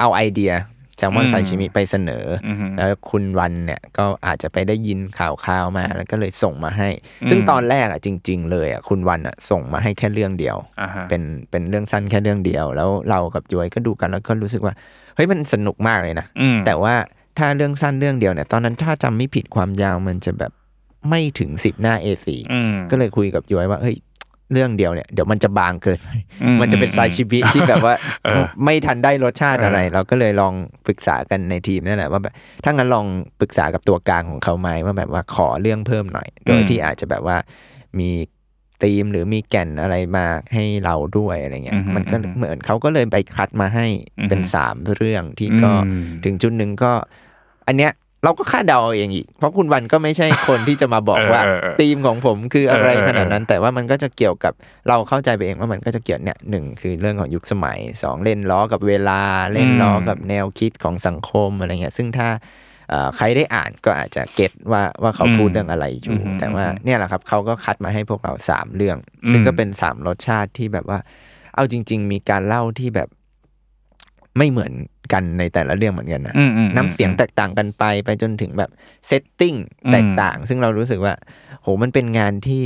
[0.00, 0.52] เอาไอเดีย
[0.98, 6.88] แซลมอนอืมไซชิมิไปเสนอออืมแล้วคุณวันเนี่ยก็อาจจะไปได้ยินข่าวข่าวๆมาแล้วก็เลยส่งมาให้
[7.30, 14.74] ซึ่งตอนแรกอะจริง ๆ เลยอะคุณวันอะส่งมาให้แค่เรื่องเดียวอ่าฮะเป็นเป็นเรื่องสั้นแค่เรื่องเดียว แล้วเรากับย้วยก็ดูกันแล้วก็รู้สึกว่า
[15.16, 16.94] เฮ้ยมันสนุกมากเลยนะอืมแต่ว่า
[17.38, 20.52] ถ้าเรื่องสั้นเรื่องเดียวเนี่ยตอนนั้นถ้าจำไม่ผิดความยาวมันจะแบบ
[21.08, 23.96] ไม่ถึงสิบหน้า A4 อืมก็เลยคุยกับย้อยว่าเฮ้ย
[24.52, 26.10] เรื่องเดียวเนี่ยเดี๋ยวมันจะบางเกินไป
[26.42, 27.94] อืมมันจะเป็นไซชิบิที่แบบว่า
[28.24, 30.54] เออไม่ทันได้รสชาติอะไรเออเราก็เลยลอง
[30.86, 33.06] ปรึกษากันในทีมนั่นแหละว่าแบบถ้างั้นลอง
[33.40, 37.36] ปรึกษากับตัวกลางของเขาไหมว่าแบบว่าขอเรื่องเพิ่มหน่อย โดยที่อาจจะแบบว่า
[37.98, 38.10] มี
[38.82, 43.86] ธีม หรือมีแก่นอะไรมาให้เราด้วยอะไรเงี้ยอือฮึมันก็อือฮึเหมือนเขาก็เลยไปคัดมาให้
[44.28, 46.92] เป็นอือฮึสามเรื่องที่ก็อืมถึงจุดหนึ่งก็
[47.68, 47.92] อันเนี้ย
[48.24, 54.52] เราก็คาดเดาเอาเองอีก เพราะคุณวันก็ไม่ใช่คนที่จะมาบอกเออว่าเออเออธีมของผมคืออะไรเออเออขนาดนั้น แต่ว่ามันก็จะเกี่ยวกับ
[54.88, 59.20] เราเข้าใจไปเองว่ามันก็จะเกี่ยวเนี่ยหนึ่งคือเรื่องของยุคสมัยสองเล่นล้อกับเวลา
[59.52, 62.65] เล่นล้อกับแนวคิดของสังคมอะไรเงี้ยซึ่งถ้าเอ่อ
[63.16, 68.98] ใครได้อ่านก็อาจจะเก็ตว่าว่าเขาพูดเรื่องอะไรอยู่อืมแต่ว่าอืมเนี่ยแหละครับเขาก็คัดมาให้พวกเราสามเรื่อง
[69.30, 70.98] ซึ่งก็เป็นสามรสชาติที่แบบว่า
[71.54, 73.08] เอาจริง ๆ มีการเล่าที่แบบ
[74.38, 74.72] ไม่เหมือน
[75.12, 78.70] กันในแต่ละเรื่องเหมือนกันนะอืมอืมน้ำเสียงแตกต่างกันไปไปจนถึงแบบ
[79.06, 81.14] เซตติ้งอืมแตกต่าง ซึ่งเรารู้สึกว่า
[81.62, 82.64] โหมันเป็นงานที่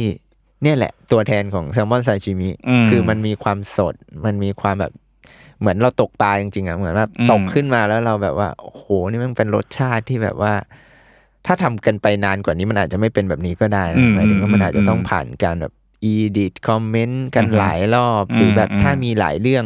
[0.62, 3.94] เนี่ยแหละ ตัวแทนของแซลมอนไซชิมิอืมคือมันมีความสด
[4.26, 4.92] มันมีความแบบ
[5.60, 10.54] เหมือนเราตกปลาจริงๆอะเหมือนว่าอืมตกขึ้นมาแล้วเราแบบว่าโอ้โหนี่มันเป็นรสชาติที่แบบว่า
[11.46, 15.72] ถ้าทำกันไปนานกว่านี้มันอาจจะไม่เป็นแบบนี้ก็ได้นะหมายถึงว่ามันอาจจะต้องผ่านการแบบ
[16.04, 19.64] อีดิทคอมเมนต์กันหลายรอบหรือแบบถ้ามีหลายเรื่อง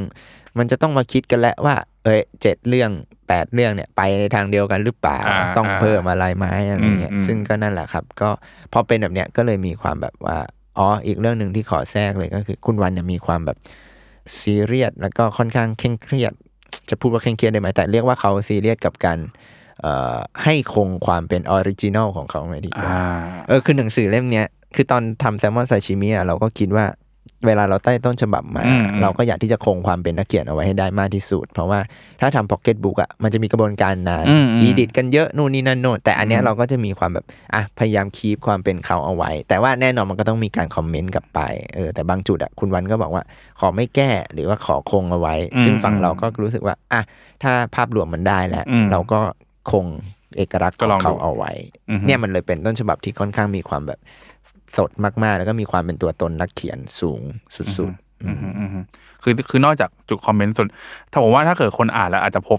[0.59, 2.91] มันจะต้องมาคิดกันแล้วว่า เอ้ยเจ็ดเรื่อง
[3.29, 8.31] แปดเรื่องเนี่ยไปในทางเดียวกันหรือเปล่าอ่าต้องอ่าเพิ่มอะไรไหมอะไรเงี้ยอืมอืมซึ่งก็นั่นแหละครับ ก็
[8.73, 10.39] พอเป็นแบบเนี้ยก็เลยมีความแบบว่า
[10.79, 13.57] อ๋ออีกเรื่องหนึ่งที่ขอแทรกเลยก็คือ คุณวันเนี่ยมีความแบบ
[14.41, 16.33] ซีเรียสแล้วก็ค่อนข้างเคร่งเครียด
[16.91, 19.19] จะพูดว่าเคร่งเครียดได้ไหมแต่เรียกว่าเขาซีเรียสกับการ
[19.81, 23.05] เอ่อให้คงความเป็น original ของเขาไว้ดีกว่าอ่า
[23.49, 26.87] เออคือหนังสือเล่มเนี้ยคือตอนทำแซลมอนซาชิมิอะเราก็คิดว่า
[27.47, 31.81] เวลาเราได้ต้นฉบับมาอืมเราก็อยากที่จะคงความเป็นนักเขียนเอาไว้ให้ได้มากที่สุด เพราะว่า
[32.21, 41.41] ถ้าทำ pocket book อะมันจะมีกระบวนการนานอืมอืม edit กันเยอะนู่นนี่นั่นโน่นแต่อันเนี้ยเราก็จะมีความแบบอะพยายามคีปความเป็นเขาเอาไว้ แต่ว่าแน่นอนมันก็ต้องมีการคอมเมนต์กลับไป
[41.75, 43.23] เออแต่บางจุดอะคุณวันก็บอกว่า
[43.61, 47.01] ขอไม่แก้หรือว่าขอคงเอาไว้อืมซึ่งฝั่งอืมเราก็รู้สึกว่าอะ
[47.43, 49.21] ถ้าภาพรวมมันได้แล้วอืมเราก็
[49.73, 49.85] คง
[50.37, 51.53] เอกลักษณ์ขก็อลองงดูเขาเอาไว้
[51.91, 53.99] อือฮึเนี่ยมันเลยเป็นต้นฉบับที่ค่อนข้างมีความแบบ
[54.77, 57.21] สดมากๆ แล้วก็มีความเป็นตัวตนนักเขียนสูง
[57.57, 57.93] สุด
[58.25, 58.85] อืมอืมอืม
[59.23, 60.69] คือคือนอกจากจุดคอมเมนต์ส่วน
[61.13, 62.59] ถ้าผมว่าถ้าเกิดคนอ่านแล้วอาจจะพบ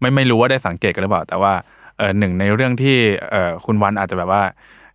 [0.00, 1.52] ไม่ไม่รู้ว่าได้สังเกตกันหรือเปล่า แต่ว่า
[1.98, 2.96] เออหนึ่งในเรื่องที่
[3.30, 4.42] เออคุณวันอาจจะแบบว่า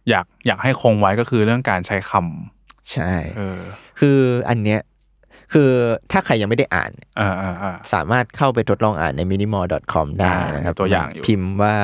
[0.09, 3.59] อยากอยากให้คงไว้ก็คือเรื่องการใช้คำๆใช่เออ
[3.99, 4.17] คือ
[4.49, 4.79] อันเนี้ย
[5.53, 5.71] คือ
[6.11, 11.75] ถ้าใครยังไม่ได้อ่านอ่าอ่าอ่าสามารถเข้าไปทดลองอ่านใน minimal.com ได้นะครับอ่าตัวอย่างอยู่พิมพ์ว่า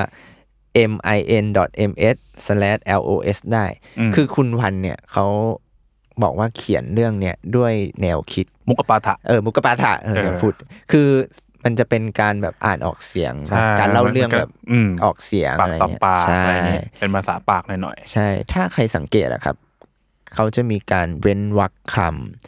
[0.86, 3.66] min.ms/los ได้
[4.00, 5.26] อืมคือคุณวันเนี่ยเขา
[6.24, 10.54] บอกว่าเขียนเรื่องเนี้ยด้วยแนวคิด มุกปาฐะเออมุกปาฐะเออเออเดี๋ยวพูด
[10.92, 11.08] คือ
[11.63, 19.56] มันจะเป็นการแบบอ่านออกเสียงใช่การเล่าเรื่องแบบอืมออกเสียงปากอะไรต่อเงี้ยปากใช่อะไรเงี้ยเป็นภาษาปากหน่อยใช่ ถ้าใครสังเกตอะครับ
[20.36, 22.00] เขาจะมีการเว้นวรรคคๆ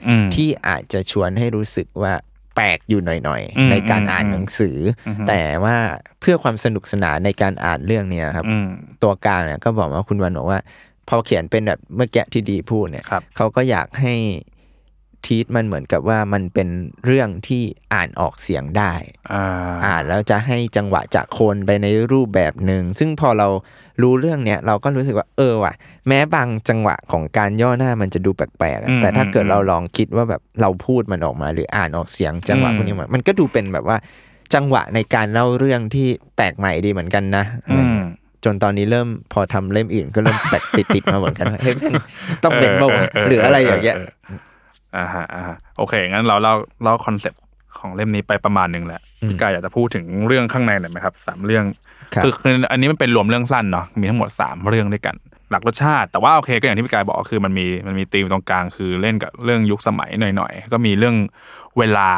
[0.07, 5.75] อืมำที่อาจจะชวนให้รู้สึกว่าแปลกอยู่หน่อยอืมๆในการอ่านอืมหนังสือออฮึแต่ว่า
[6.19, 8.67] เพื่อความสนุกสนานในการอ่านเรื่องเนี้ยครับอืม
[9.03, 10.59] ตัวกลางเนี่ยก็บอกว่าคุณวันบอกว่า
[11.09, 14.15] พอเขียนเป็นแบบเมื่อกี้ที่ดีพูดเนี่ยครับเขาก็อยากให้
[15.25, 16.67] ทีทมันเหมือนกับว่ามันเป็น
[17.05, 18.93] เรื่องที่อ่านออกเสียงได้
[19.33, 19.45] อ่า
[19.85, 23.47] อ่านแล้วจะให้จังหวะจากคนไปในรูปแบบหนึ่งซึ่งพอเรา
[24.01, 25.73] รู้เรื่องเนี้ยเราก็รู้สึกว่าเออว่ะ
[26.07, 33.97] แม้บางจังหวะของการย่อหน้ามันจะดูแปลกๆอะอืมแต่ถ้าเกิดอืมเราลองคิดว่าแบบเราพูดมันออกมา หรืออ่านออกเสียงจังหวะอืมพวกนี้มามันก็ดูเป็นแบบว่า
[34.55, 38.03] จังหวะในการเล่าเรื่องที่แปลกใหม่ดีเหมือนกันนะอะไรอืเงี้ยม
[38.45, 41.95] จนตอนนี้เริ่มพอทำเล่มอื่นก็เริ่มแปลกติดๆมาเหมือนกันว่าเฮ้ยแม่ง
[42.43, 43.95] ต้องเป็นเปล่าวะหรืออะไรอย่างเงี้ย
[44.97, 47.41] อ่าฮะอ่าฮะโอเค งั้นเราเล่าเล่าคอนเซปต์
[47.77, 51.65] ของเล่มนี้ไปประมาณหนึ่งแหละพี่กายอยากจะพูดถึงเรื่องข้างในหน่อยไหมครับสามเรื่อง
[52.15, 55.15] ครับคือคืออันนี้มันเป็นรวมเรื่องสั้นเนาะมีทั้งหมดสามเรื่องด้วยกัน
[55.51, 61.15] หลักรสชาติ แต่ว่าโอเคก็อย่างที่พี่กายบอกก็คือมันมีมันมีธีมตรงกลางคือเล่นกับเรื่องยุคสมัยหน่อยๆก็มีเรื่อง
[61.77, 62.09] เวลา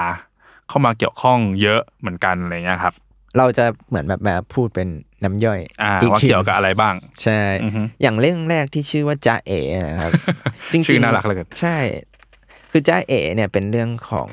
[0.68, 2.94] เข้ามาเกี่ยวข้องเยอะเหมือนกันอะไรเงี้ยครับ
[3.38, 4.88] เราจะเหมือนแบบแบบพูดเป็น
[5.24, 10.12] น้ำย่อยอ่าอีกว่าที่เกี่ยวกับอะไรบ้าง ใช่อือฮึอย่างเรื่องแรกที่ชื่อว่าจ๊ะเอ๋นะครับ
[10.72, 11.78] จริงๆชื่อน่ารักเหลือเกินใช่
[12.72, 14.30] คือจ๊ะเอ๋เนี่ยเป็นเรื่องของ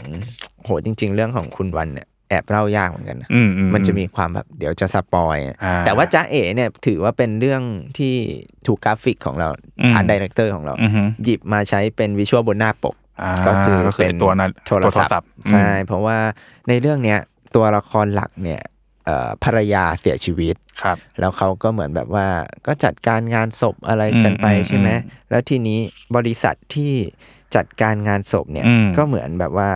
[0.64, 7.62] โหจริง ๆ เรื่องของคุณวันเนี่ยแอบเล่ายากเหมือนกันนะอือืมันจะมีความแบบเดี๋ยวจะ spoil อะอ่าแต่ว่าจ๊ะเอ๋เนี่ยถือว่าเป็นเรื่อง
[7.98, 8.14] ที่
[8.66, 9.48] ถูกกราฟิกของเรา
[9.80, 12.94] อืม art director ของเราอือฮึหยิบมาใช้เป็น visual บนหน้าปก
[13.30, 16.18] อะก็คือก็คือเป็นตัวตู้โทรศัพท์อืมใช่ เพราะว่า
[16.68, 17.18] ในเรื่องเนี้ย
[17.54, 18.62] ตัวละครหลักเนี่ย
[19.04, 22.26] เอ่อภรรยาเสียชีวิตครับ แล้วเขาก็เหมือนแบบว่า
[22.66, 25.78] ก็จัดการงานศพอะไรกันไปอืมใช่ไหมอืมแล้วทีนี้
[26.16, 26.94] บริษัทที่
[27.54, 29.70] จัดการงานศพเนี่ยอืมก็เหมือนแบบว่า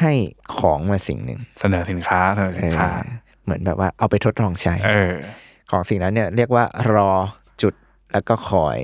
[0.00, 0.12] ให้
[0.56, 5.14] ของมาสิ่งหนึ่งเสนอสินค้าเสนอสินค้าเออเหมือนแบบว่าเอาไปทดลองใช้เออ
[5.70, 7.10] ของสิ่งนั้นเนี่ยเรียกว่ารอ
[7.62, 7.74] จุด
[8.12, 8.78] แล้วก็คอย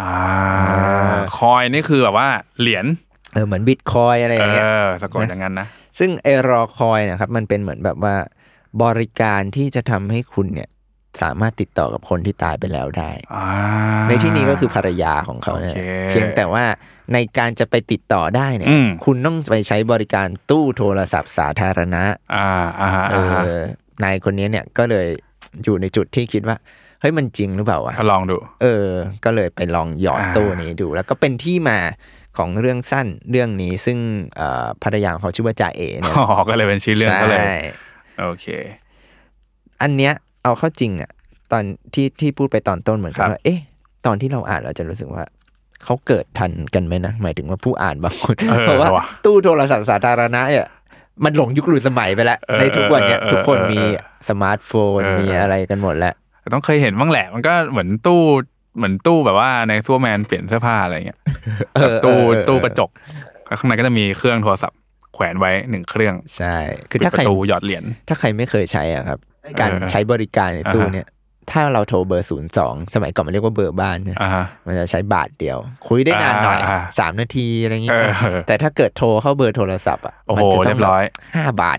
[0.00, 0.12] อ่า
[1.38, 2.28] คอยนี่คือแบบว่า
[2.60, 2.86] เหรียญ
[3.34, 5.66] เออเหมือนบิตคอยอะไรอเอย่างเงี้ยอสะกดอย่างนั้นนะ
[5.98, 8.14] ซึ่งไอรอคอยนะครับ มันเป็นเหมือนแบบว่า
[8.82, 10.68] บริการที่จะทำให้คุณเนี่ย
[11.22, 13.46] สามารถติดต่อกับคนที่ตายไปแล้วได้อ่า
[14.08, 16.64] ในที่นี้ก็คือภรรยาของเขาเนี่ยโอเคเพียงแต่ว่า
[17.12, 22.48] ในการจะไปติดต่อได้เนี่ยอืมคุณต้องไปใช้บริการตู้โทรศัพท์สาธารณะอ่า
[22.80, 23.46] อ่าฮะเออ่าฮะอ
[24.04, 25.06] นายคนนี้เนี่ยก็เลย
[25.64, 26.56] อยู่ในจุดที่คิดว่า
[27.00, 28.86] เฮ้ยมันจริงหรือเปล่าวะถ้าลองดู เออ
[29.24, 31.78] ก็เลยไปลองหยอดอ่าตู้นี้ดู แล้วก็เป็นที่มา
[32.38, 33.98] ของเรื่องสั้นเรื่องนี้ ซึ่ง
[34.36, 37.54] เอ่อภรรยาของเขาชื่อว่าจ่าเอ๋เนี่ยอ๋อก็เลยเป็นชื่อเรื่องก็เลยใช่
[38.20, 38.46] โอเค
[39.82, 40.14] อันเนี้ย
[40.48, 41.10] เอาเข้าจริงอะ
[41.52, 43.58] ตอนที่ที่พูดไปตอนต้นเหมือนกัครันบว่าเอ๊ะ
[44.06, 45.24] ตอนที่เราอ่านเราจะรู้สึกว่า
[45.84, 50.66] เขาเกิดทันกันไหมนะหมายถึงว่าผู้อ่านบางคนเออเพราะว่าว่ะตู้โทรศัพท์สาธารณะเนี่ย
[51.24, 53.80] มันหลงยุคหลุดสมัยไปแล้วเออในทุกวันเนี้ยเออเออทุกคนเออมี
[54.28, 58.22] สมาร์ทโฟนเออมีอะไรกันหมดแล้วแต่ต้องเคยเห็นบ้างแหละ มันก็เหมือนตู้
[58.76, 61.18] เหมือนตู้แบบว่าในซูเปอร์แมนเปลี่ยนเสื้อผ้าอะไรเงี้ย
[61.74, 62.90] เออแบบตู้เออเออตู้กระจก
[63.46, 64.78] แล้วข้างในก็จะมีเครื่องโทรศัพท์
[65.14, 66.56] แขวนไว้หนึ่งเครื่อง ใช่
[66.90, 69.18] คือปิดถ้าปใครระตูหยอดเหรียญถ้าใครไม่เคยใช้อะครับ
[69.60, 71.08] การเออใช้บริการในตู้อ่าฮะเนี่ย
[71.50, 75.58] ถ้าเราโทรเบอร์ศูนย์สองสมัยก่อนมันเรียกว่าเบอร์บ้านใช่ไหมอ่าฮะมันจะใช้บาทเดียว
[75.88, 81.04] คุยได้นานหน่อยอ่าสามนาทีอะไรอย่างเงี้เอยอแต่ถ้าเกิดโทรเข้าเบอร์โทรศัพท์อะโอ้โหมัจะต้เรีอยงบร้อย
[81.36, 81.78] ห้าบาท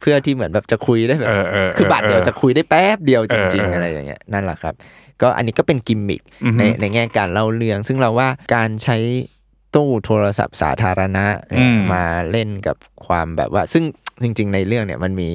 [0.00, 4.74] เพื่อที่เหมือนแบบจะคุยได้แบบเออเออคือบาทเดียวเออจะคุยได้แป๊บเดียวจริงเออๆเออออะไรอย่างเงี้ยนั่นแหละครับ
[5.22, 8.96] ก็อันนี้ก็เป็นกิมมิคอือฮึในในแง่การเล่าเรื่อง ซึ่งเราว่าการใช้
[9.74, 13.84] ตู้โทรศัพท์สาธารณะเนี่ยอืมมาเล่นกับความแบบว่า ซึ่ง
[14.22, 15.28] จริง ๆ ในเรื่องเนี่ยมันมี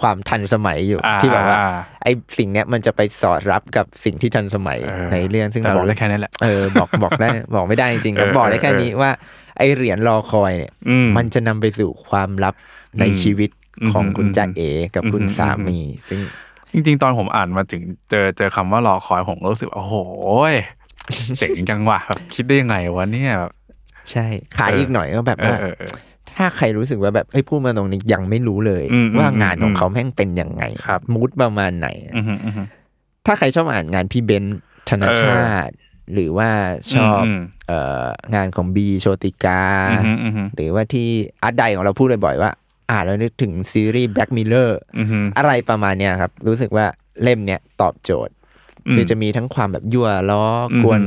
[0.00, 9.10] ความทันสมัยอยู่อ่าที่แบบว่าอ่า ไอ้สิ่งเนี้ยมันจะไปสอดรับกับสิ่งที่ทันสมัยเออในเรื่องซึ่งแต่เราบอกได้แค่นี้แหละเออบอกบอกได้บอกไม่ได้จริงๆเออบอกได้แค่เออนี้ว่า
[9.56, 12.54] ไอเหรียญรอคอยเนี่ยอืมมันจะนำไปสู่ความลับ
[13.00, 13.50] ในอืมชีวิต
[13.92, 14.62] ของอืมคุณจ่าเอ
[14.94, 16.20] กับคุณอืมสามี ซึ่ง
[16.72, 19.96] จริง ๆ ตอนผมอ่านมาถึงเจอเจอคำว่ารอคอยผมก็รู้สึกว่าโอ้โห
[20.52, 20.54] ย
[21.38, 23.52] เจ๋งจังว่ะแบบคิดได้ยังไงวะเนี่ยแบบ
[24.10, 24.26] ใช่
[24.58, 25.94] ขายเอออีอีกหน่อยก็แบบเอว่าอเออเออ
[26.38, 32.62] ถ้าใครรู้สึกว่าแบบเอ้ยพูดมาตรงนี้ยังไม่รู้เลยอืมว่าอืมงานของอืมเขาแม่งเป็นยังไงครับมูดประมาณไหนอือฮึอือฮึ
[33.26, 35.74] ถ้าใครชอบอ่านงานพี่เบนซ์ธนชาติ
[36.12, 36.50] หรือว่า
[36.94, 41.08] ชอบอืมเอ่องานของบีโชติกาอือฮึอือฮึหรือว่าที่
[41.42, 42.50] art di ของเราพูดบ่อยๆว่า
[42.90, 46.86] อ่านแล้วนึกถึงซีรีส์ Black Mirror อือฮึอะไรประมาณเนี้ยครับ รู้สึกว่า
[47.22, 48.34] เล่มเนี้ยตอบโจทย์
[48.86, 51.00] อืมคือจะมีทั้งความแบบยั่วล้ออมกวน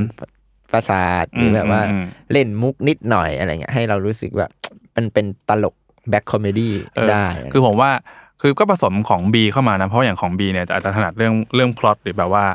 [0.71, 4.47] ประสาทหรือแบบว่าอืมเล่นมุกนิดหน่อยอะไรเงี้ยให้เรารู้สึกว่า
[4.95, 5.75] มันเป็นตลก
[6.09, 7.91] black comedy เออได้ คือผมว่า
[8.41, 12.45] คือก็ผสมของ B เข้ามานะ เพราะอย่างของ B เนี่ยอาจจะถนัดเรื่องเรื่องพล็อตหรือแบบว่า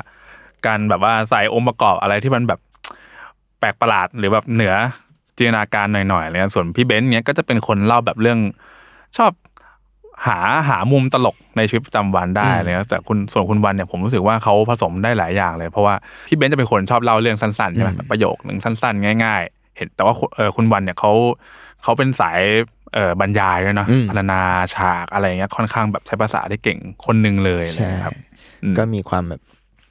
[0.65, 2.59] การแบบว่าใส่องค์ประกอบอะไรที่มันแบบ
[3.59, 4.73] แปลกประหลาดหรือแบบเหนือ
[5.37, 8.39] จินตนาการหน่อยๆอะไรเลยส่วนพี่เบนซ์เนี่ยก็จะเป็นคนเล่าแบบเรื่อง
[9.17, 9.31] ชอบ
[10.27, 10.37] หา
[10.69, 15.95] หามุมตลกในชีวิตประจำวันได้เลยนะแต่คุณส่วนคุณวันเนี่ยผมรู้สึกว่าเขาผสมได้หลายอย่างเลย เพราะว่า
[16.29, 21.11] พี่เบนซ์จะเป็นคนชอบเล่าเรื่องสั้นๆใช่ไหมแบบประโยคหนึ่งสั้นๆ ง่าย ๆ เห็นแต่ว่าคุณเออคุณวันเนี่ยเขา
[21.83, 22.39] เขาเป็นสาย
[22.93, 24.41] เออบรรยายด้วยเนาะอืมพรรณนา
[24.75, 28.15] ฉากอะไรเงี้ยค่อนข้างแบบใช้ภาษาได้เก่งคนหนึ่งเลยอะไรใช่เงี้ยครับ
[28.63, 29.41] อืมก็มีความแบบ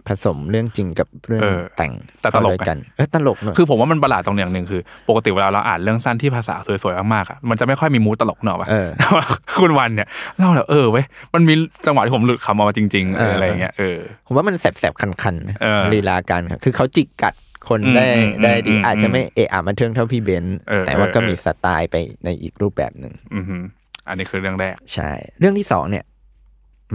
[0.09, 9.25] ผสมเรื่องจริงกับเรื่องเออแต่งแต่ตลกเข้าด้วยกันเออตลกเนอะคือผมว่ามันประหลาดตรงอย่างหนึ่งคือ ปกติเวลาเราอ่านเรื่องสั้นที่ภาษาสวยๆมากๆอะมันจะไม่ค่อยมีมูดตลกเนอะปะเออแต่ว่า
[9.61, 11.55] คุณวันเนี่ยเล่าแล้วเออเว้ยมันมี
[11.87, 17.35] จังหวะที่ผมหลุดคำออกมาจริงๆเออเออออะไรอย่างเงี้ยเออผมว่ามันแสบๆคันๆนะเออลีลาการครับคือเขาจิกกัด
[17.69, 23.63] คนอืมได้อืมได้ดีอืมอาจจะไม่เอะอะมาเทิงเท่าพี่เบนซ์เออแต่ว่าก็เออมีสไตล์ไปในอีกรูปแบบหนึ่งอือหือ
[24.09, 26.05] อันนี้คือเรื่องแรก ใช่ เรื่องที่สองเนี่ย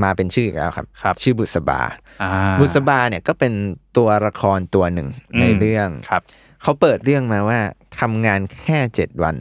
[0.04, 1.82] มาเป็นชื่ออีกแล้วครับครับชื่อบุษบา
[2.24, 3.54] อ่าบุษบาเนี่ยก็เป็น
[3.98, 6.22] ตัวละครตัวหนึ่งอืมในเรื่องครับ
[6.62, 7.60] เขาเปิดเรื่องมาว่า
[8.00, 9.36] ทำงานแค่เจ็ดวัน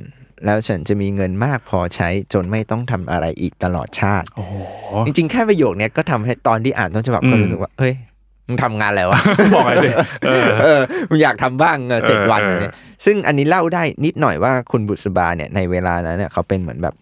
[0.44, 4.54] แล้วฉันจะมีเงินมากพอใช้จนไม่ต้องทำอะไรอีกตลอดชาติโอ้โห
[5.06, 7.94] จริงๆ แค่ประโยคเนี้ยก็ทำให้ตอนที่อ่านต้นฉบับก็อืมรู้สึกว่าเฮ้ย
[8.50, 9.20] มึงทำงานอะไรวะ
[9.54, 9.90] บอกเลยสิ
[10.26, 12.72] เออเออมึงอยากทำบ้างเออเจ็ดเออวันเออเนี่ย
[13.04, 16.94] ซึ่งอันนี้เล่าได้นิดหน่อยว่าคุณบุษบาเนี่ยในเวลานั้นเนี่ยเขาเป็นเหมือนแบบ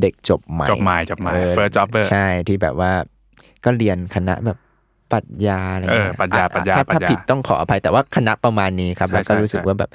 [0.00, 2.92] เด็กจบใหม่จบใหม่จบใหม่เออ first jobber ใช่ที่แบบว่า
[3.64, 4.58] ก็เรียนคณะแบบ
[5.12, 9.90] ปรัชญาอะไรเออเงี้ยปรัชญาอะปรัชญาถ้าปรัถ้าชญาผิดต้องขออภัยแต่ว่าคณะประมาณนี้ครับใช่แล้วก็ใช่รู้สึกใช่ว่าแบบ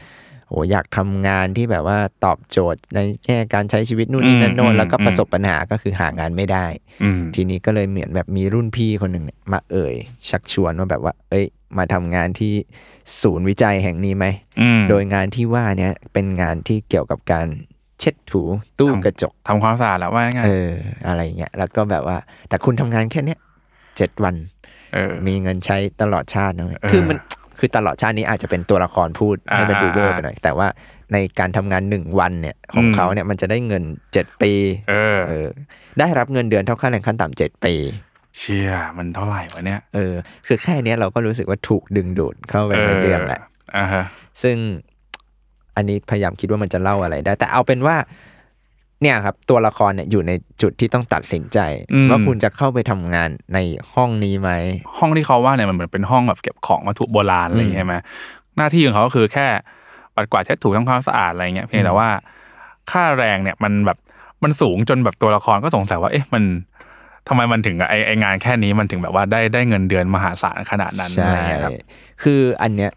[0.49, 6.65] โอ้อยากทำงานที่แบบว่าตอบโจทย์ในแง่การใช้ชีวิตนู่นนี่นั่นโน่อืนมแล้วก็อืมประสบปัญหาก็คือหางานไม่ได้
[7.03, 9.95] อืมทีนี้ก็เลยเหมือนแบบมีรุ่นพี่คนหนึ่งเนี่ยมาเอ่ย
[10.29, 11.45] ชักชวนว่าแบบว่า เอ้ย
[11.77, 12.53] มาทำงานที่
[13.21, 14.25] ศูนย์วิจัยแห่งนี้ไหม
[14.61, 17.47] อืมโดยงานที่ว่าเนี้ยเป็นงานที่เกี่ยวกับการ
[17.99, 18.41] เช็ดถู
[18.79, 20.71] ตู้ทำกระจกทำความสะอาดแล้วว่าง่ายเออ
[21.07, 22.17] อะไรเงี้ยแล้วก็แบบว่า
[22.49, 23.39] แต่คุณทำงานแค่เนี้ย
[23.97, 24.35] เจ็ดวัน
[24.93, 27.17] เออมีเงินใช้ตลอดชาตินะเว้ยเออคือมัน
[27.59, 30.67] คือตลอดชาตินี้อาจจะเป็นตัวละครพูดให้มันอ่าดูเวอร์อ่าไปหน่อยแต่ว่า
[31.13, 34.51] ในการทำงานหนึ่งวันเนี่ยของอืมเขาเนี่ยมันจะได้เงินเจ็ดปี
[34.89, 35.47] เออเออ
[35.99, 37.75] ได้รับเงินเดือนเท่าค่าแรงขั้นต่ำเจ็ดปี
[38.37, 40.13] เชี่ยมันเท่าไหร่วะเนี่ยเออ
[40.47, 43.41] คือแค่เนี้ยเราก็รู้สึกว่าถูกดึงดูดเข้าไปในเรื่องแหละ
[43.77, 44.03] อ่าฮะ
[44.43, 44.57] ซึ่ง
[45.75, 47.95] อันนี้พยายามคิดว่ามันจะเล่าอะไรได้ แต่เอาเป็นว่า
[49.01, 50.31] เนี่ยครับ ตัวละครเนี่ยอยู่ใน
[50.61, 51.59] จุดที่ต้องตัดสินใจ
[52.09, 53.59] ว่าคุณจะเข้าไปทำงานใน
[53.93, 54.51] ห้องนี้ไหม
[54.97, 57.95] ห้องที่เขาว่าเนี่ยมันเหมือนเป็นห้องแบบเก็บของวัตถุโบราณอะไรอย่างเงี้ยใช่ไหม
[58.57, 59.47] หน้าที่ของเขาก็คือแค่
[60.15, 62.09] ปัดกวาดเช็ดถูทำความสะอาดอะไรเงี้ยเพียงแต่ว่า
[62.91, 63.97] ค่าแรงเนี่ยมันแบบ
[64.43, 66.43] มันสูงจนแบบตัวละครก็สงสัยว่า เอ๊ะมัน
[67.27, 71.77] ทำไมมันถึงไอไองานแค่นี้มันถึงแบบว่าได้ได้เงินเดือนมหาศาลขนาดนั้นอะใช่ไรเงี้ยครับ
[72.23, 72.91] คืออันเนี้ย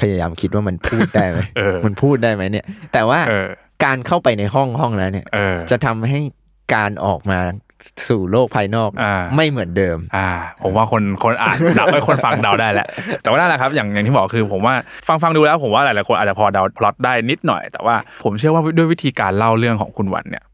[0.00, 3.48] พยายามคิดว่ามันพูดได้ไหมเออมันพูดได้ไหมเนี่ย แต่ว่าเออ
[3.84, 6.20] การเข้าไปในห้องห้องนั้นเนี่ยเออจะทำให้
[6.74, 7.40] การออกมา
[8.08, 10.28] สู่โลกภายนอกอ่าไม่เหมือนเดิม อ่า
[10.62, 12.86] ผมว่าคนคนอ่านเดาไอ้ยคนฟังเดาได้แหละ
[13.22, 14.74] แต่ว่านั่นแหละครับอย่างอย่างที่บอกคือ ผมว่า
[15.08, 20.44] ฟังฟังดูแล้วผมว่าหลายๆคนอาจจะพอเดาพล็อตได้นิดหน่อย แต่ว่าผมเชื่อว่าด้วยวิธีการเล่าเรื่องของคุณวันเนี่ย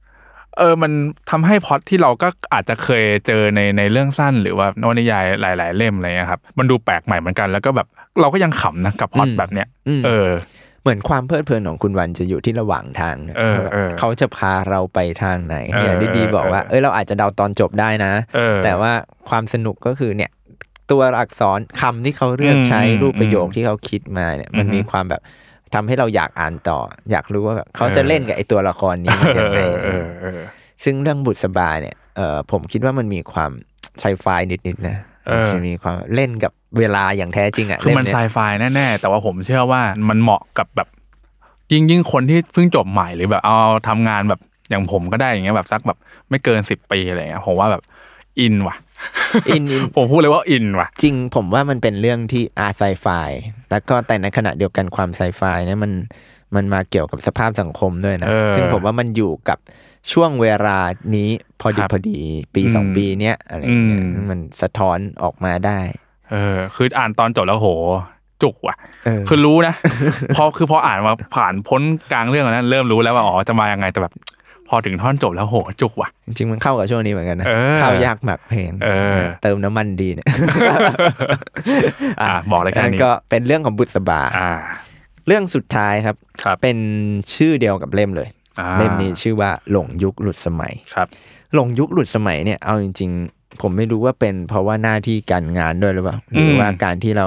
[0.59, 0.93] เออ มัน
[1.31, 7.87] ทำให้พล็อตที่เราก็อาจจะเคยเจอในในเรื่องสั้น หรือว่านวนิยายหลาย ๆ เล่มอะไรเงี้ยครับ มันดูแปลกใหม่เหมือนกัน แล้วก็แบบ
[8.21, 10.29] เราก็ยังขำนะกับพล็อตอืมแบบเนี้ยอืมเออ
[10.85, 18.93] เหมือนความเพลิดเพลินของคุณวันจะอยู่ที่ระหว่างทางเนี่ยเออเออเขาจะพาเราไปทางไหนเอออย่างที่ดีบอกว่าเออเอ้ยเราอาจจะเดาตอนจบได้นะเออแต่ว่า
[19.29, 20.31] ความสนุกก็คือเนี่ย
[20.91, 25.23] ตัวอักษรคำที่เขาเลือกใช้อืมรูปประโยคอืมที่เขาคิดมาเนี่ยมันอือฮึมีความแบบ
[25.75, 26.79] ทำให้เราอยากอ่านต่อ
[27.11, 30.41] อยากรู้ว่าแบบเขาจะเออเล่นกับไอตัวละครนี้ยังไงเออเออเออ
[30.85, 33.51] ซึ่งเรื่องบุตรสบาเนี่ยเออผมคิดว่ามันมีความ
[34.01, 35.14] ไซไฟนิดๆนะเออ
[35.51, 38.39] จะมีความเล่นกับเวลาอย่างแท้จริงอะคือมันเล่ไซเยไฟ
[38.75, 40.89] แน่ๆ แต่ว่าผมเชื่อว่ามันเหมาะกับแบบ
[41.73, 43.57] ยิ่งยิ่งคนที่เพิ่งจบใหม่หรือแบบเอา
[43.89, 45.99] ทำงานแบบอย่างผมก็ได้อย่างเงี้ยแบบสักแบบ
[46.31, 47.83] ไม่เกินสิบปีอะไรเงี้ยผมว่าแบบ
[48.41, 48.77] อินว่ะ
[49.49, 53.07] อินอินผมพูดเลยว่าอินว่ะ จริงผมว่ามันเป็นเรื่องที่อาไซไฟ
[53.71, 55.93] แล้วก็แต่ในขณะเดียวกันความไซไฟเนี่ยมัน
[56.55, 59.59] มันมาเกี่ยวกับสภาพสังคมด้วยนะเออซึ่งผมว่ามันอยู่กับ
[60.13, 60.79] ช่วงเวลา
[61.17, 62.19] นี้พอดีครับพอดี
[62.55, 65.79] ปีอืมสองปีเนี้ยอะไรอย่างเงี้ยอืมมันสะท้อนออกมาได้
[66.31, 67.69] เออ คืออ่านตอนจบแล้วโห
[68.43, 69.75] จุกว่ะเออคือรู้นะ
[70.37, 74.13] พอคือพออ่านมาผ่านพ้นกลางเรื่องแล้วนะเริ่มรู้แล้วว่าอ๋อจะมายังไงแต่แบบ
[74.69, 78.89] พอถึงท่อนจบแล้วโห จุกว่ะ จริงๆมันเข้ากับช่วงนี้เหมือนกันนะเออเข้ายากหมักเพลงเอ
[79.19, 80.27] อเติมน้ำมันดีเนี่ย
[82.21, 84.53] อะบอกเลยแค่นั่นนี้ก็เป็นเรื่องของบุษบาอ่า
[85.27, 86.79] เรื่องสุดท้ายครับครับ เป็น
[87.35, 88.44] ชื่อเดียวกับเล่มเลยอ่า
[88.79, 91.09] เล่มนี้ชื่อว่าหลงยุคหลุดสมัยครับ
[91.55, 97.27] หลงยุคหลุดสมัยเนี่ยเอาจริง ๆ ผมไม่รู้ว่าเป็นเพราะว่าหน้าที่การงานด้วยหรือเปล่าหรือว่าการที่เรา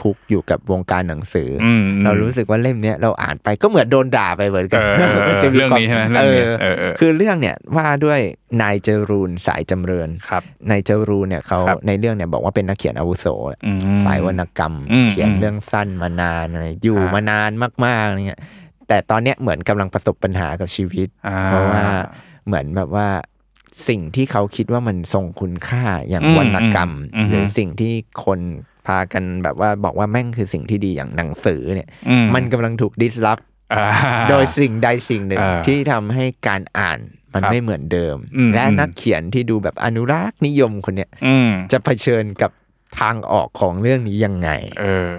[0.00, 8.20] คุกอยู่กับวงการหนังสือออืมเรารู้สึกว่าเล่มเนี้ยเราอ่านไปก็เหมือนโดนด่าไปเหมือนกัเออเออเออจะเรื่องนี้ใช่ไหมเรื่องนี้เออเออเออคือเรื่องเนี่ยว่าด้วย
[8.62, 17.50] นายจรูนสายจำเริญครับนายจรูนเนี่ยเขาครับในเรื่องเนี่ยบอกว่าเป็นนักเขียนอาวุโสแหละอืมสายวรรณกรรมอืมเขียนเรื่องสั้นมานานอะไรอยู่อ่ามมานาน
[17.84, 18.40] มากๆอะไรเงี้ย
[18.88, 21.84] แต่ตอนเนี้ยเหมือนกำลังประสบปัญหากับชีวิตอ่าเพราะว่า
[22.46, 23.08] เหมือนแบบว่า
[23.88, 27.92] สิ่งที่เขาคิดว่ามันทรงคุณค่าอย่างอืมวรรณกรรมอืมหรือสิ่งที่
[28.24, 28.40] คน
[28.86, 33.38] พากันแบบว่าบอกว่าแม่งคือสิ่งที่ดีอย่างหนังสือเนี่ยอืมันกำลังถูกดิสลอฟ
[33.74, 33.86] อ่า
[34.30, 36.98] โดยสิ่งใดสิ่งหนึ่งอ่าที่ทำให้การอ่าน
[37.32, 42.50] มันครับไม่เหมือนเดิมอืมและอืมนักเขียนที่ดูแบบอนุรักษ์นิยมคนเนี้ยอืมจะเผชิญกับ
[43.00, 45.12] ทางออกของเรื่องนี้ยังไง เออ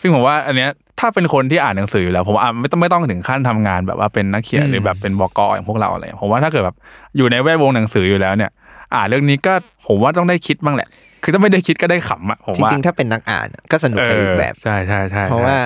[0.00, 6.76] ซึ่งผมว่าอันเนี้ย ถ้าเป็นคนที่อ่านหนังสืออยู่แล้ว ผมว่าอะไม่ต้องไม่ต้องถึงขั้นทำงานแบบว่าเป็นนักเขียนอืมหรือแบบเป็นบกอย่างพวกเราอะไรผมว่าถ้าเกิดแบบ
[7.16, 8.50] อยู่ในแวดวงหนังสืออยู่แล้วเนี่ย
[8.94, 9.52] อ่านเรื่องนี้ก็
[9.86, 10.88] ผมว่าต้องได้คิดบ้างแหละ
[11.22, 15.58] คือถ้าไม่ได้คิดก็ได้ขำอะผมจว่าริงๆถ้าเป็นนักอ่านก็สนุกไปอีกแบบใช่ใช่ใช่เพราะว่า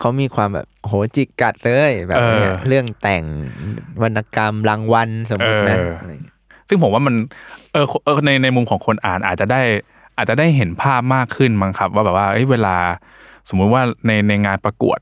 [0.00, 3.24] เขามีความแบบโหจิกกัดเลยแบบเนี้ยเออเรื่องแต่ง
[4.02, 6.36] วรรณกรรมรางวัลสมมตินะเอออะไรอย่างเงี้ย
[6.68, 7.14] ซึ่งผมว่ามัน
[7.72, 9.60] เออเออในในมุมของคนอ่านอาจจะได้
[10.16, 12.76] อาจจะได้เห็นภาพมากขึ้นมั้งครับ ว่าแบบว่าเอ้ยเวลา
[13.48, 14.98] สมมุติว่าในในงานประกวด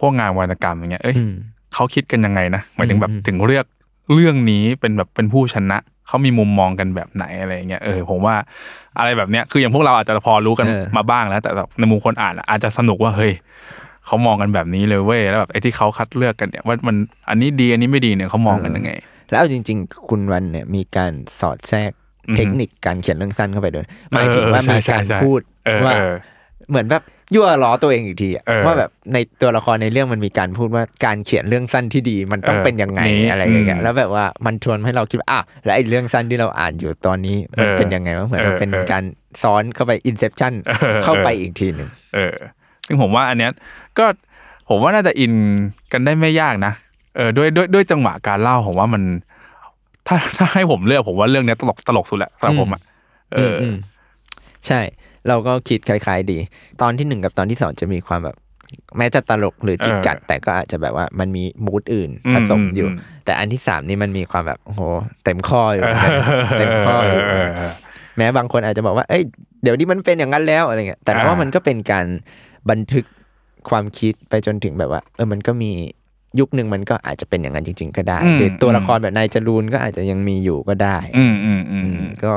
[0.00, 1.34] พวกงานวรรณกรรมอย่างเงี้ยเอ้ยอืม
[1.74, 3.66] เขาคิดกันยังไงนะหมายถึงแบบอืมถึงเลือก
[4.14, 8.34] เรื่องนี้เป็นแบบเป็นผู้ชนะเขามีมุมมองกันแบบไหนอะไรอย่างเงี้ยเออผมว่า
[8.98, 13.32] อะไรแบบเนี้ยคืออย่างพวกเราอาจจะพอรู้กันเออมาบ้างแล้ว แต่แบบในมุมคนอ่านอะอาจจะสนุกว่าเฮ้ย
[14.06, 16.96] เขามองกันแบบนี้เลยเว้ยแล้วแบบไอ้ที่เขาคัดเลือกกันเนี่ยว่ามัน
[17.28, 18.90] อันนี้ดีอันนี้ไม่ดีเนี่ยเขามองกันยังไง
[19.30, 21.92] แล้วเอาจริง ๆ คุณวันเนี่ยมีการสอดแทรก
[22.28, 26.12] อืมเทคนิคการเขียนเรื่องสั้นเข้าไปด้วยหมายถึงเออว่าใช่มีใช่การใช่พูดเออว่าเออ
[26.68, 27.02] เหมือนแบบ
[27.34, 39.04] ยั่วล้อตัวเองอีกทีอะเออว่าแบบในตัวละครในเรื่องมันมีการพูดว่าการเขียนเรื่องสั้นที่ดีมันต้องเออเป็นยังไงนี่อะไรอย่างเงี้ยอืมแล้วแบบว่ามันชวนให้เราคิดว่าอะแล้วไอ้เรื่องสั้นที่เราอ่านอยู่ตอนนี้มันเออเป็นยังไงวะเหมือนมันเออเป็นเออการ
[39.42, 42.34] ซ้อนเข้าไปอินเซ t ชันเออเข้าไปเอออีอีกทีหนึ่งเออ
[42.86, 43.50] ซึ่งผมว่าอันเนี้ย
[43.98, 44.06] ก็
[44.68, 45.32] ผมว่าน่าจะอิน
[45.92, 46.72] กันได้ไม่ยากนะ
[47.16, 49.02] เออด้วยด้วยด้วยจังหวะการเล่าผมว่ามัน
[50.06, 52.82] ถ้าถ้าให้ผมเลือกผมว่าเรื่องเนี้ยตลกตลกสุดแหละสำหรับผมอะ
[53.34, 53.76] เอออม
[54.66, 54.80] ใช่
[55.28, 56.38] เราก็คิดคล้ายๆดี
[56.82, 58.36] ตอนที่หนึ่งกับตอนที่สองจะมีความแบบ
[58.96, 64.80] แม้จะตลกหรือจิกกัด แต่ก็อาจจะแบบว่ามันมีมูดอื่นผสมอยู่อืมแต่อันที่สามนี่มันมีความแบบโอ้โห
[65.24, 66.10] เต็มข้ออยู่เหมือนกัน
[66.58, 67.72] เต็มข้ออยู่เออเออ
[68.16, 69.22] แม้บางคนอาจจะบอกว่าเอ้ย
[69.62, 72.06] เดี๋ยวนี้มันเป็นอย่างนั้นแล้วอะไรเงี้ยแต่เราว่าอ่ามัมันก็เป็นการ
[72.70, 73.04] บันทึก
[73.70, 75.72] ความคิดไปจนถึงแบบว่า เออมันก็มี
[76.40, 82.30] ยุคหนึ่งมันก็อาจจะเป็นอย่างนั้นจริง ๆ ก็ได้อืมหรือตัวละครแบบนายจรูนก็อาจจะยังมีอยู่ก็ได้อืมอืมอืมอืมก็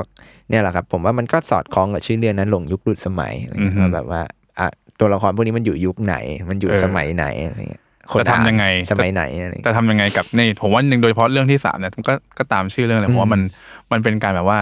[0.49, 4.21] เนี่ยแหละครับ ผมว่ามันก็สอดคล้องกับชื่อเรื่องนั้นหลงยุคหลุดสมัยอะไรเงี้ยอือฮึว่าแบบว่า
[4.59, 4.67] อะ
[4.99, 6.15] ตัวละครพวกนี้มันอยู่ยุคไหน
[6.49, 13.41] มันอยู่เออสมัยไหนอะไรเงี้ยคนจะทำยังไงอ่านสมัยไหนอะไรเงี้ยจะทำยังไงกับนี่ผมว่าหนึ่งโดยเฉพาะเรื่องที่สามเนี่ยก็ก็ตามชื่อเรื่องเลยผมว่ามัน
[13.91, 14.59] มันเป็นการแบบว่า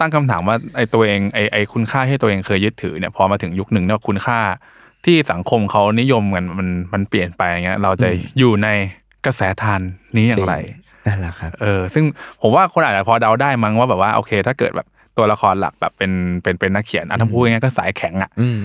[0.00, 4.38] ตั้งคำถามว่าไอ้ตัวเองไอ้ไอ้คุณค่าที่ตัวเองเคยยึดถือเนี่ยพอมาถึงยุคหนึ่งเนี่ยคุณค่า
[5.04, 8.68] ที่สังคมเขานิยมกันมันมันเปลี่ยนไปอย่างเงี้ย เราจะอยู่ใน
[9.26, 9.80] กระแสทาน
[10.16, 10.54] นี้อย่างไร
[11.06, 12.04] นั่นแหละครับเออซึ่ง
[12.42, 14.86] ผมว่าคนอาจจะพอเดาได้มั้งว่าแบบว่าโอเค ถ้าเกิดแบบ
[15.16, 16.12] ตัวละครหลักแบบเป็น
[16.42, 18.60] เป็นเป็นนักเขียนอะถ้าพูดง่ายๆก็สายแข็งอะอืม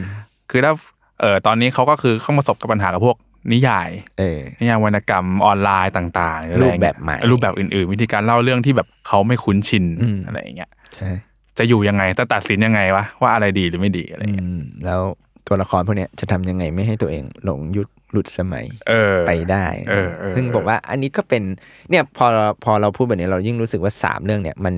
[0.51, 0.73] คือถ้า
[1.21, 3.17] เออตอนนี้เขาก็คือเข้ามาประสบกับปัญหากับพวก
[3.51, 11.09] นิยายเออนิยายวรรณกรรมออนไลน์ต่างๆหออะไอย่างเงี้ยรูปแบบใหม่รูปแบบอื่น ๆ วิธีการเล่าเรื่องที่แบบเขาไม่คุ้นชินอืมอะไรอย่างเงี้ยใช่
[11.57, 15.01] จะอยู่ยังไงจะตัดสินยังไงวะว่าอะไรดีหรือไม่ดีอะไรอืเงี้ยมแล้ว
[15.47, 21.43] ตัวละครพวกเนี้ยจะทำยังไงไม่ให้ตัวเองหลงยุคหลุดสมัยเออไปได้เออเออซึ่งบอกว่าอันนี้ก็เป็น
[21.89, 22.25] เนี่ยพอ
[22.63, 24.75] พอเราพูดแบบนี้เรายิ่งรู้สึกว่าสามเรื่องเนี่ยมัน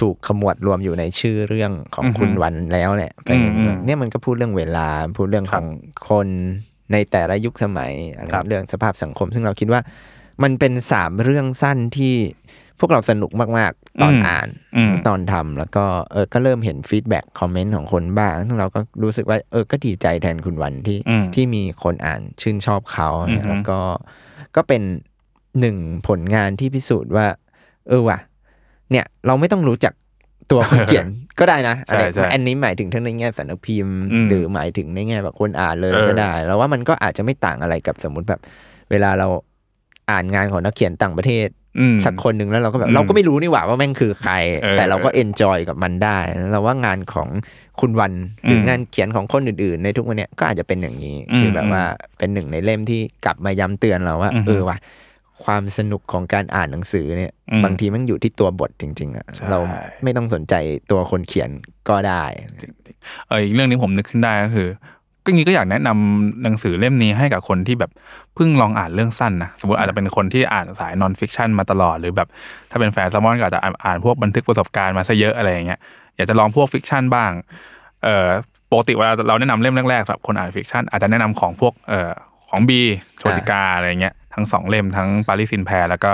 [0.00, 3.30] ถูกขมวดรวมอยู่ในชื่อเรื่องของคุณวันแล้วแหละไป
[3.86, 5.66] เนี่ยมันก็พูดเรื่องเวลาพูดเรื่องของ
[6.08, 6.28] คน
[6.92, 9.80] ในแต่ละยุคสมัยอะไรเรื่องสภาพสังคม ซึ่งเราคิดว่า
[10.42, 12.14] มันเป็นสามเรื่องสั้นที่
[12.80, 23.78] พวกเราสนุกมากๆ ตอนอ่านอืมตอนทำแล้วก็เออก็เริ่มเห็นฟีดแบ็กคอมเมนต์ของคนบ้างซึ่งเราก็รู้สึกว่าเออก็ดีใจแทนคุณวันที่อืมที่มีคนอ่านชื่นชอบเขาเนี่ยอือฮึแล้วก็
[24.56, 24.82] ก็เป็น
[25.60, 25.76] หนึ่ง
[26.08, 27.26] ผลงานที่พิสูจน์ว่า
[27.88, 28.18] เออว่ะ
[28.90, 29.92] เนี่ยเราไม่ต้องรู้จัก
[30.50, 31.06] ตัวคนเขียน
[31.38, 38.40] ก็ได้นะใช่อะไรใช่อันนี้หมายถึงทั้งในแง่สำนักพิมพ์อืมหรือหมายถึงในแง่แบบคนอ่านเลยเออก็ได้ แล้วว่ามันก็อาจจะไม่ต่างอะไรกับสมมติแบบ
[38.90, 39.28] เวลาเรา
[40.10, 41.59] อ่านงานของนักเขียนต่างประเทศอืม
[42.04, 46.18] สักคนหนึ่งแล้วเราก็แบบอืมเราก็ไม่รู้นี่หว่าว่าแม่งคือใครเออแต่เราก็ enjoy กับมันได้
[46.52, 47.28] เราว่างานของ
[47.80, 48.12] คุณวัน
[48.44, 51.82] หรืออืมงานเขียนของคนอื่นๆ ในทุกวันเนี้ยก็อาจจะเป็นอย่างนี้อืมคือแบบว่า
[52.18, 54.78] เป็นหนึ่งในเล่มที่กลับมาย้ำเตือนเราว่าอือฮึเออว่ะ
[55.44, 59.58] ความสนุกของการอ่านหนังสือเนี่ยอืมบางทีมันอยู่ที่ตัวบทจริง ๆอะใช่เรา
[60.02, 60.54] ไม่ต้องสนใจ
[60.90, 61.50] ตัวคนเขียน
[61.88, 62.24] ก็ได้
[63.28, 64.68] เอออีกเรื่องนี้ผมนึกขึ้นได้ก็คือ
[65.24, 67.90] ก็งี้ก็อยากแนะนำหนังสือเล่มนี้ให้กับคนที่แบบ
[68.34, 72.28] เพิ่งลองอ่านเรื่องสั้นนะสมมติอาจจะเป็นคนที่อ่านสาย non-fiction มาตลอดหรือแบบ
[72.70, 75.78] ถ้าเป็นแฟนแซลมอนก็อาจจะอ่านอ่านพวกบันทึกประสบการณ์มาซะเยอะอะไรอย่างเงี้ย
[76.16, 77.30] อยากจะลองพวก fiction บ้าง
[78.04, 78.28] เอ่อ
[78.72, 82.10] ปกติเวลาเราแนะนำเล่มแรกๆสำหรับคนอ่าน fiction อาจจะแนะนำของพวกเอ่อ
[82.50, 82.80] ของบี
[83.18, 86.12] โชติกาอะไรเงี้ยทั้งสองเล่มทั้งปาริสินแพรแล้วก็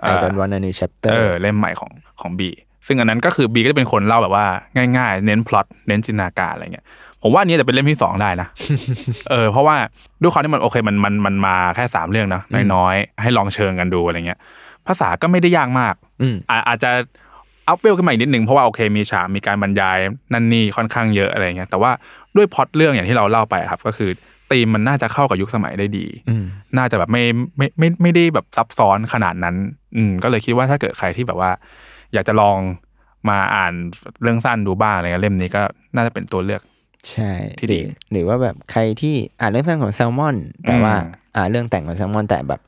[0.00, 2.50] ไอดอนวันในแชปเตอร์เออเล่มใหม่ของของบี
[2.86, 4.46] ซึ่งอันนั้นก็คือบีก็จะเป็นคนเล่าแบบว่า
[4.96, 6.86] ง่าย ๆ เน้นพล็อตเน้นจินตนาการอะไรเงี้ย
[7.26, 8.48] ผมว่าอันนี้จะเป็นเล่มที่สองได้นะ
[9.30, 9.76] เออเพราะว่า
[10.22, 12.42] ด้วยความที่มันโอเคมันมันมันมาแค่สามเรื่องนะ
[12.74, 14.38] น้อยๆให้ลองเชิงกันดูอะไรเงี้ย
[14.86, 16.90] ภาษาก็ไม่ได้ยากมากอืมอาอาจจะ
[17.68, 19.98] อัพเวลขึ้นมาอีกนิดนึงเพราะว่าโอเคมีฉากมีการบรรยาย
[20.32, 21.90] นั่นนี่ค่อนข้างเยอะอะไรเงี้ยแต่ว่า
[22.36, 24.10] ด้วยพล็อตเรื่องอย่างที่เราเล่าไปครับ ก็คือ
[24.50, 26.44] ธีมมันน่าจะเข้ากับยุคสมัยได้ดีอืม
[26.76, 27.22] น่าจะแบบไม่
[27.56, 29.56] ไม่ไม่ไม่ได้แบบซับซ้อนขนาดนั้น
[29.96, 31.50] อืมก็เลยคิดว่าถ้าเกิดใครที่แบบว่า
[32.12, 32.58] อยากจะลอง
[33.28, 33.72] มาอ่าน
[34.22, 35.62] เรื่องสั้นดูบ้างอะไรเงี้ยเล่มนี้ก็
[35.94, 36.62] น่าจะเป็นตัวเลือก
[37.12, 40.36] ใช่ที่ดีหรือหรือว่าแบบใครที่อ่านเรื่องสั้นของแซลมอน
[40.66, 42.60] แต่ว่าอืมอ่านเรื่องแต่งของแซลมอนแต่แบบ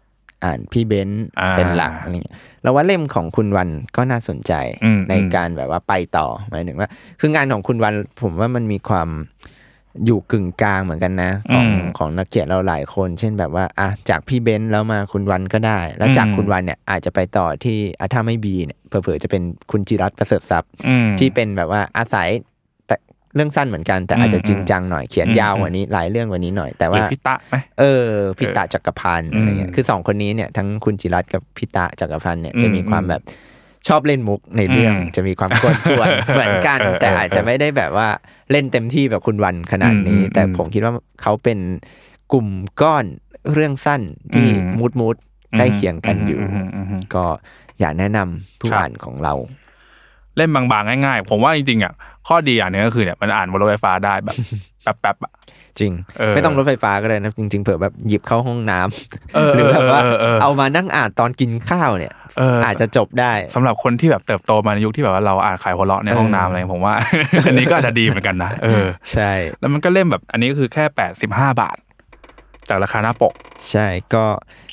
[0.44, 4.52] อ่านพี่เบนซ์อ่าเป็นหลักอะไรเงี้ยเราว่าเล่มของคุณวันก็น่าสนใจ
[4.84, 6.88] อืมในการแบบว่าไปต่อหมายถึงว่า
[7.20, 9.08] คืองานของคุณวันผมว่ามันมีความ
[10.06, 22.55] อยู่กึ่งกลางเหมือนกันนะ ของอืมของนักเขียนเราหลายคน เช่นแบบว่าอะจากพี่เบนซ์แล้วมาคุณวันก็ได้ แล้วจากอืมคุณวันเนี่ยอาจจะไปต่อที่อะถ้าไม่บีเนี่ยเผลอๆจะเป็นคุณจิรัตน์ประเสริฐทรัพย์อืมที่เป็นแบบว่าอาศัยแต่
[23.36, 28.06] เรื่องสั้นเหมือนกันแต่อาจจะจริงจังหน่อยเขียนอืมยาวกว่านี้หลายเรื่องกว่านี้หน่อย แต่หรือว่าพี่ตะไหมเออ
[28.38, 33.22] พิตะจักรพันธ์อะไรเงี้อืยมคือสองคนนี้เนี่ยทั้งคุณจิรัตน์กับพิตะจักรพันธ์เนี่ยอืมจะมีความแบบ
[33.88, 35.62] ชอบเล่นมุกในเรื่องอืมจะมีความก
[35.98, 38.08] วนๆเหมือนกันเออเออแต่อาจจะไม่ได้แบบว่า
[38.50, 41.58] เล่นเต็มที่แบบคุณวันขนาดนี้อืมแต่อืมผมคิดว่าเขาเป็น
[42.32, 42.48] กลุ่ม
[42.82, 43.04] ก้อน
[43.52, 44.02] เรื่องสั้น
[44.34, 45.16] ที่อืมมูดมูด
[45.56, 47.24] ใกล้เคียงกันอยู่อืมอืมอืมก็
[47.80, 49.34] อยากแนะนำผู้ครับอ่านของเรา
[50.36, 51.92] เล่มบางๆง่าย ๆ ผมว่าจริงๆอะ
[52.26, 54.36] ข้อดีอย่างหนึงก็คือเนี่ยมันอ่านบนรถไฟฟ้าได้แบบ
[54.82, 55.32] แป๊บๆอะ
[55.80, 66.94] จริงเออไม่ต้องรถไฟฟ้าก็ได้นะจริง ๆเผื่อแบบหยิบเข้าห้องน้ำเออหรือแบบว่าเออเออเออเอามานั่งอ่านตอนกินข้าวเนี่ยเอออาจจะจบได้สำหรับคนที่แบบเติบโตมาในยุคที่แบบว่าเราอ่านขายหัวเราะในห้องน้ำอะไรผมว่า
[67.46, 71.76] อันนี้ก็อาจจะดีเหมือนกันนะเออใช่ แล้วมันก็เล่มแบบอันนี้ก็คือแค่แปดสิบห้าบาท
[72.68, 73.32] จากราคาหน้าปก
[73.70, 74.24] ใช่ก็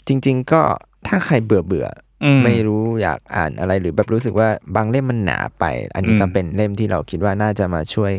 [0.08, 0.62] จริง ๆ ก็
[1.08, 2.13] ถ้าใครเบื่อเบื่อออืม
[2.44, 5.66] ไม่รู้อยากอ่านอะไรหรือแบบรู้สึกว่าบางเล่มมันหนาไป
[5.96, 8.12] อันนี้ก็อืมเป็นเล่มที่เราคิดว่าน่าจะมาช่วย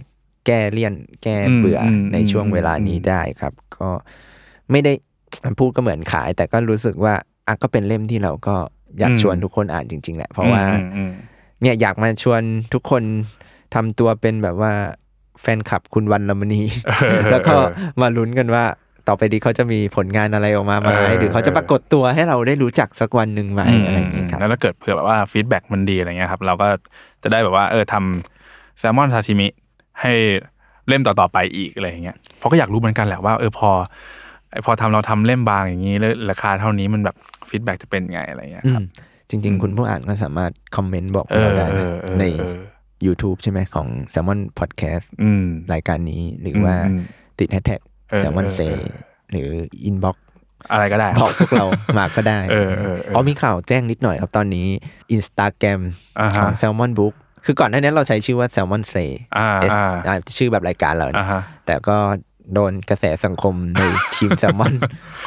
[0.47, 3.89] แก้เลี่ยนแก้อืมเบื่ออมในช่วงเวลานี้ได้ครับ ก็
[4.71, 4.93] ไม่ได้
[5.59, 7.15] พูดก็เหมือนขาย แต่ก็รู้สึกว่า
[7.47, 8.57] อะก็เป็นเล่มที่เราก็
[8.99, 11.13] อยากอืมชวนทุกคนอ่านจริง ๆ แหละ เพราะว่าอืมอืม
[11.63, 12.43] เนี่ยอยากมาชวน
[12.75, 13.03] ทุกคน
[13.75, 14.73] ทำตัวเป็นแบบว่า
[15.41, 16.63] แฟนคลับคุณวันลมณี
[17.31, 17.55] แล้วก็
[18.01, 18.65] มาลุ้นกันว่า
[19.09, 26.69] ต่อไปดีเขาจะมีผลงานอะไรออกมาไหมเออหรือเขาจะปรากฏตัวให้เราได้รู้จักสักวันหนึ่งไหมอะไรอย่างเงี้ยครับแล้วถ้าเกิดเผื่อแบบว่า feedback มันดีอะไรเงี้ยครับเราก็
[27.23, 29.47] จะได้แบบว่าเออทำแซลมอนซาชิมิ
[30.01, 30.13] ให้
[30.89, 33.71] เล่มต่อๆไปอีกอะไรอย่างเงี้ยเพราะก็อยากรู้เหมือนกันแหละว่าเออพอ
[34.51, 37.17] ไอพอทำเราทำเล่มบางอย่างนี้แล้วราคาเท่านี้มันแบบ
[37.49, 38.87] feedback จะเป็นไงอะไรเงี้ยครับอืม
[39.31, 42.57] จริง ๆ คุณผู้อ่านก็สามารถ comment บอกเราได้นะเออในเออ
[43.07, 47.03] YouTube ใช่ไหมของ Salmon Podcast อืมรายการนี้หรือว่าอืม
[47.39, 48.85] ติดแฮชแท็กเออ แซลมอนเออเซเออ
[49.31, 49.49] หรือ
[49.85, 50.17] inbox
[50.73, 51.67] อะไรก็ได้บอกพวกเรา
[51.99, 54.67] มาก็ได้เออเออเอออ๋อมีข่าวแจ้งนิดหน่อยครับตอนนี้
[55.17, 55.81] Instagram
[56.21, 61.97] อ่าฮะของ Salmon Book คือก่อนหน้านี้เราใช้ชื่อว่า Salmon Say อ่า S อ่าอ่าชื่อแบบรายการเราอ่านะฮะแต่ก็
[62.55, 63.83] โดนกระแสสังคมใน
[64.15, 64.73] ทีมแซลมอน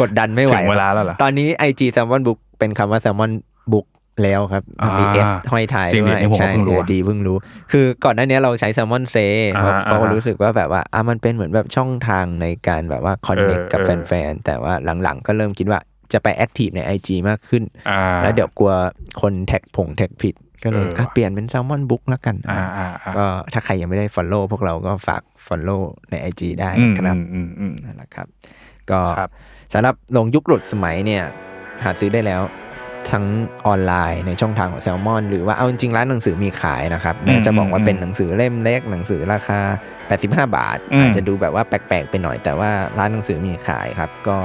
[0.02, 3.32] กดดันไม่ไหวถึงเวลาแล้วเหรอตอนนี้ IG Salmon Book เป็นคำว่า Salmon
[3.72, 3.86] Book
[4.24, 7.38] แล้วครับอ่ามีมี S ห้อยท้ายจริงดิด้วยนี่ผมก็ใช่เพิ่งรู้เออดีเพิ่งรู้
[7.72, 15.80] คือก่อนหน้านี้เราใช้ Salmon Say เพราะอ่าเพราะอ่ารู้สึกว่าแบบว่าอะมันเป็นเหมือนแบบช่องทางในการแบบว่า connect เออกับเออแฟนๆ แต่ว่าหลังๆ ก็เริ่มคิดว่า
[16.14, 18.74] จะไป active ใน IG มากขึ้นอ่าแล้วเดี๋ยวกลัว
[19.22, 28.28] คนแท็กผงแท็กผิดก็เลยเอออะว่ะเปลี่ยนเป็น Salmon Book แล้วกันอ่าอ่าอ่าก็ถ้าใครยังไม่ได้ Follow พวกเราก็ฝาก Follow ใน IG ได้อืมนะครับอืมอืมอืมนั่นแหละครับ
[28.92, 29.30] ก็ครับ
[29.74, 31.24] สำหรับหลงยุคหลุดสมัยเนี่ย
[31.84, 32.42] หาซื้อได้แล้ว
[33.12, 33.26] ทั้ง
[33.68, 39.60] ออนไลน์ในช่องทางของแซลมอนหรือว่าเอาจริงๆร้านหนังสือมีขายนะครับแม้จะบอกว่าเป็นหนังสือเล่มเล็กหนังสือราคา
[40.08, 44.38] 85 บาทอืมอาจจะดูแบบว่าแปลกๆไปหน่อยแต่ว่าร้านหนังสือมีขายครับ ก็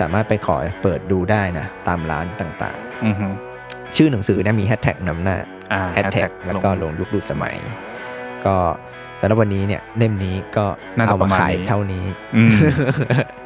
[0.00, 5.36] สามารถไปขอเปิดดูได้นะ ตามร้านต่างอืมฮึๆชื่อหนังสือเนะมีแฮชแท็กนำหน้า
[5.72, 7.56] อ่าแฮชแท็ก hashtag แล้วก็ลงยุคดูสมัย
[8.46, 8.56] ก็
[9.20, 10.64] สำหรับวันนี้เนี่ยเล่มนี้ก็
[10.96, 12.04] น่าจะเอาปมาระมาณขายนี้เท่านี้
[12.36, 12.56] อืม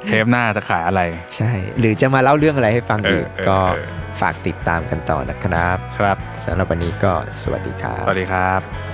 [0.07, 1.03] เทปหน้าจะขายอะไร
[1.37, 3.87] ใช่ หรือจะมาเล่าเรื่องอะไรให้ฟังเอออีกเออก็เออ
[4.21, 8.94] ฝากติดตามกันต่อนะครับ ครับสำหรับวันนี้ก็สวัสดีครับ สวัสดีครับ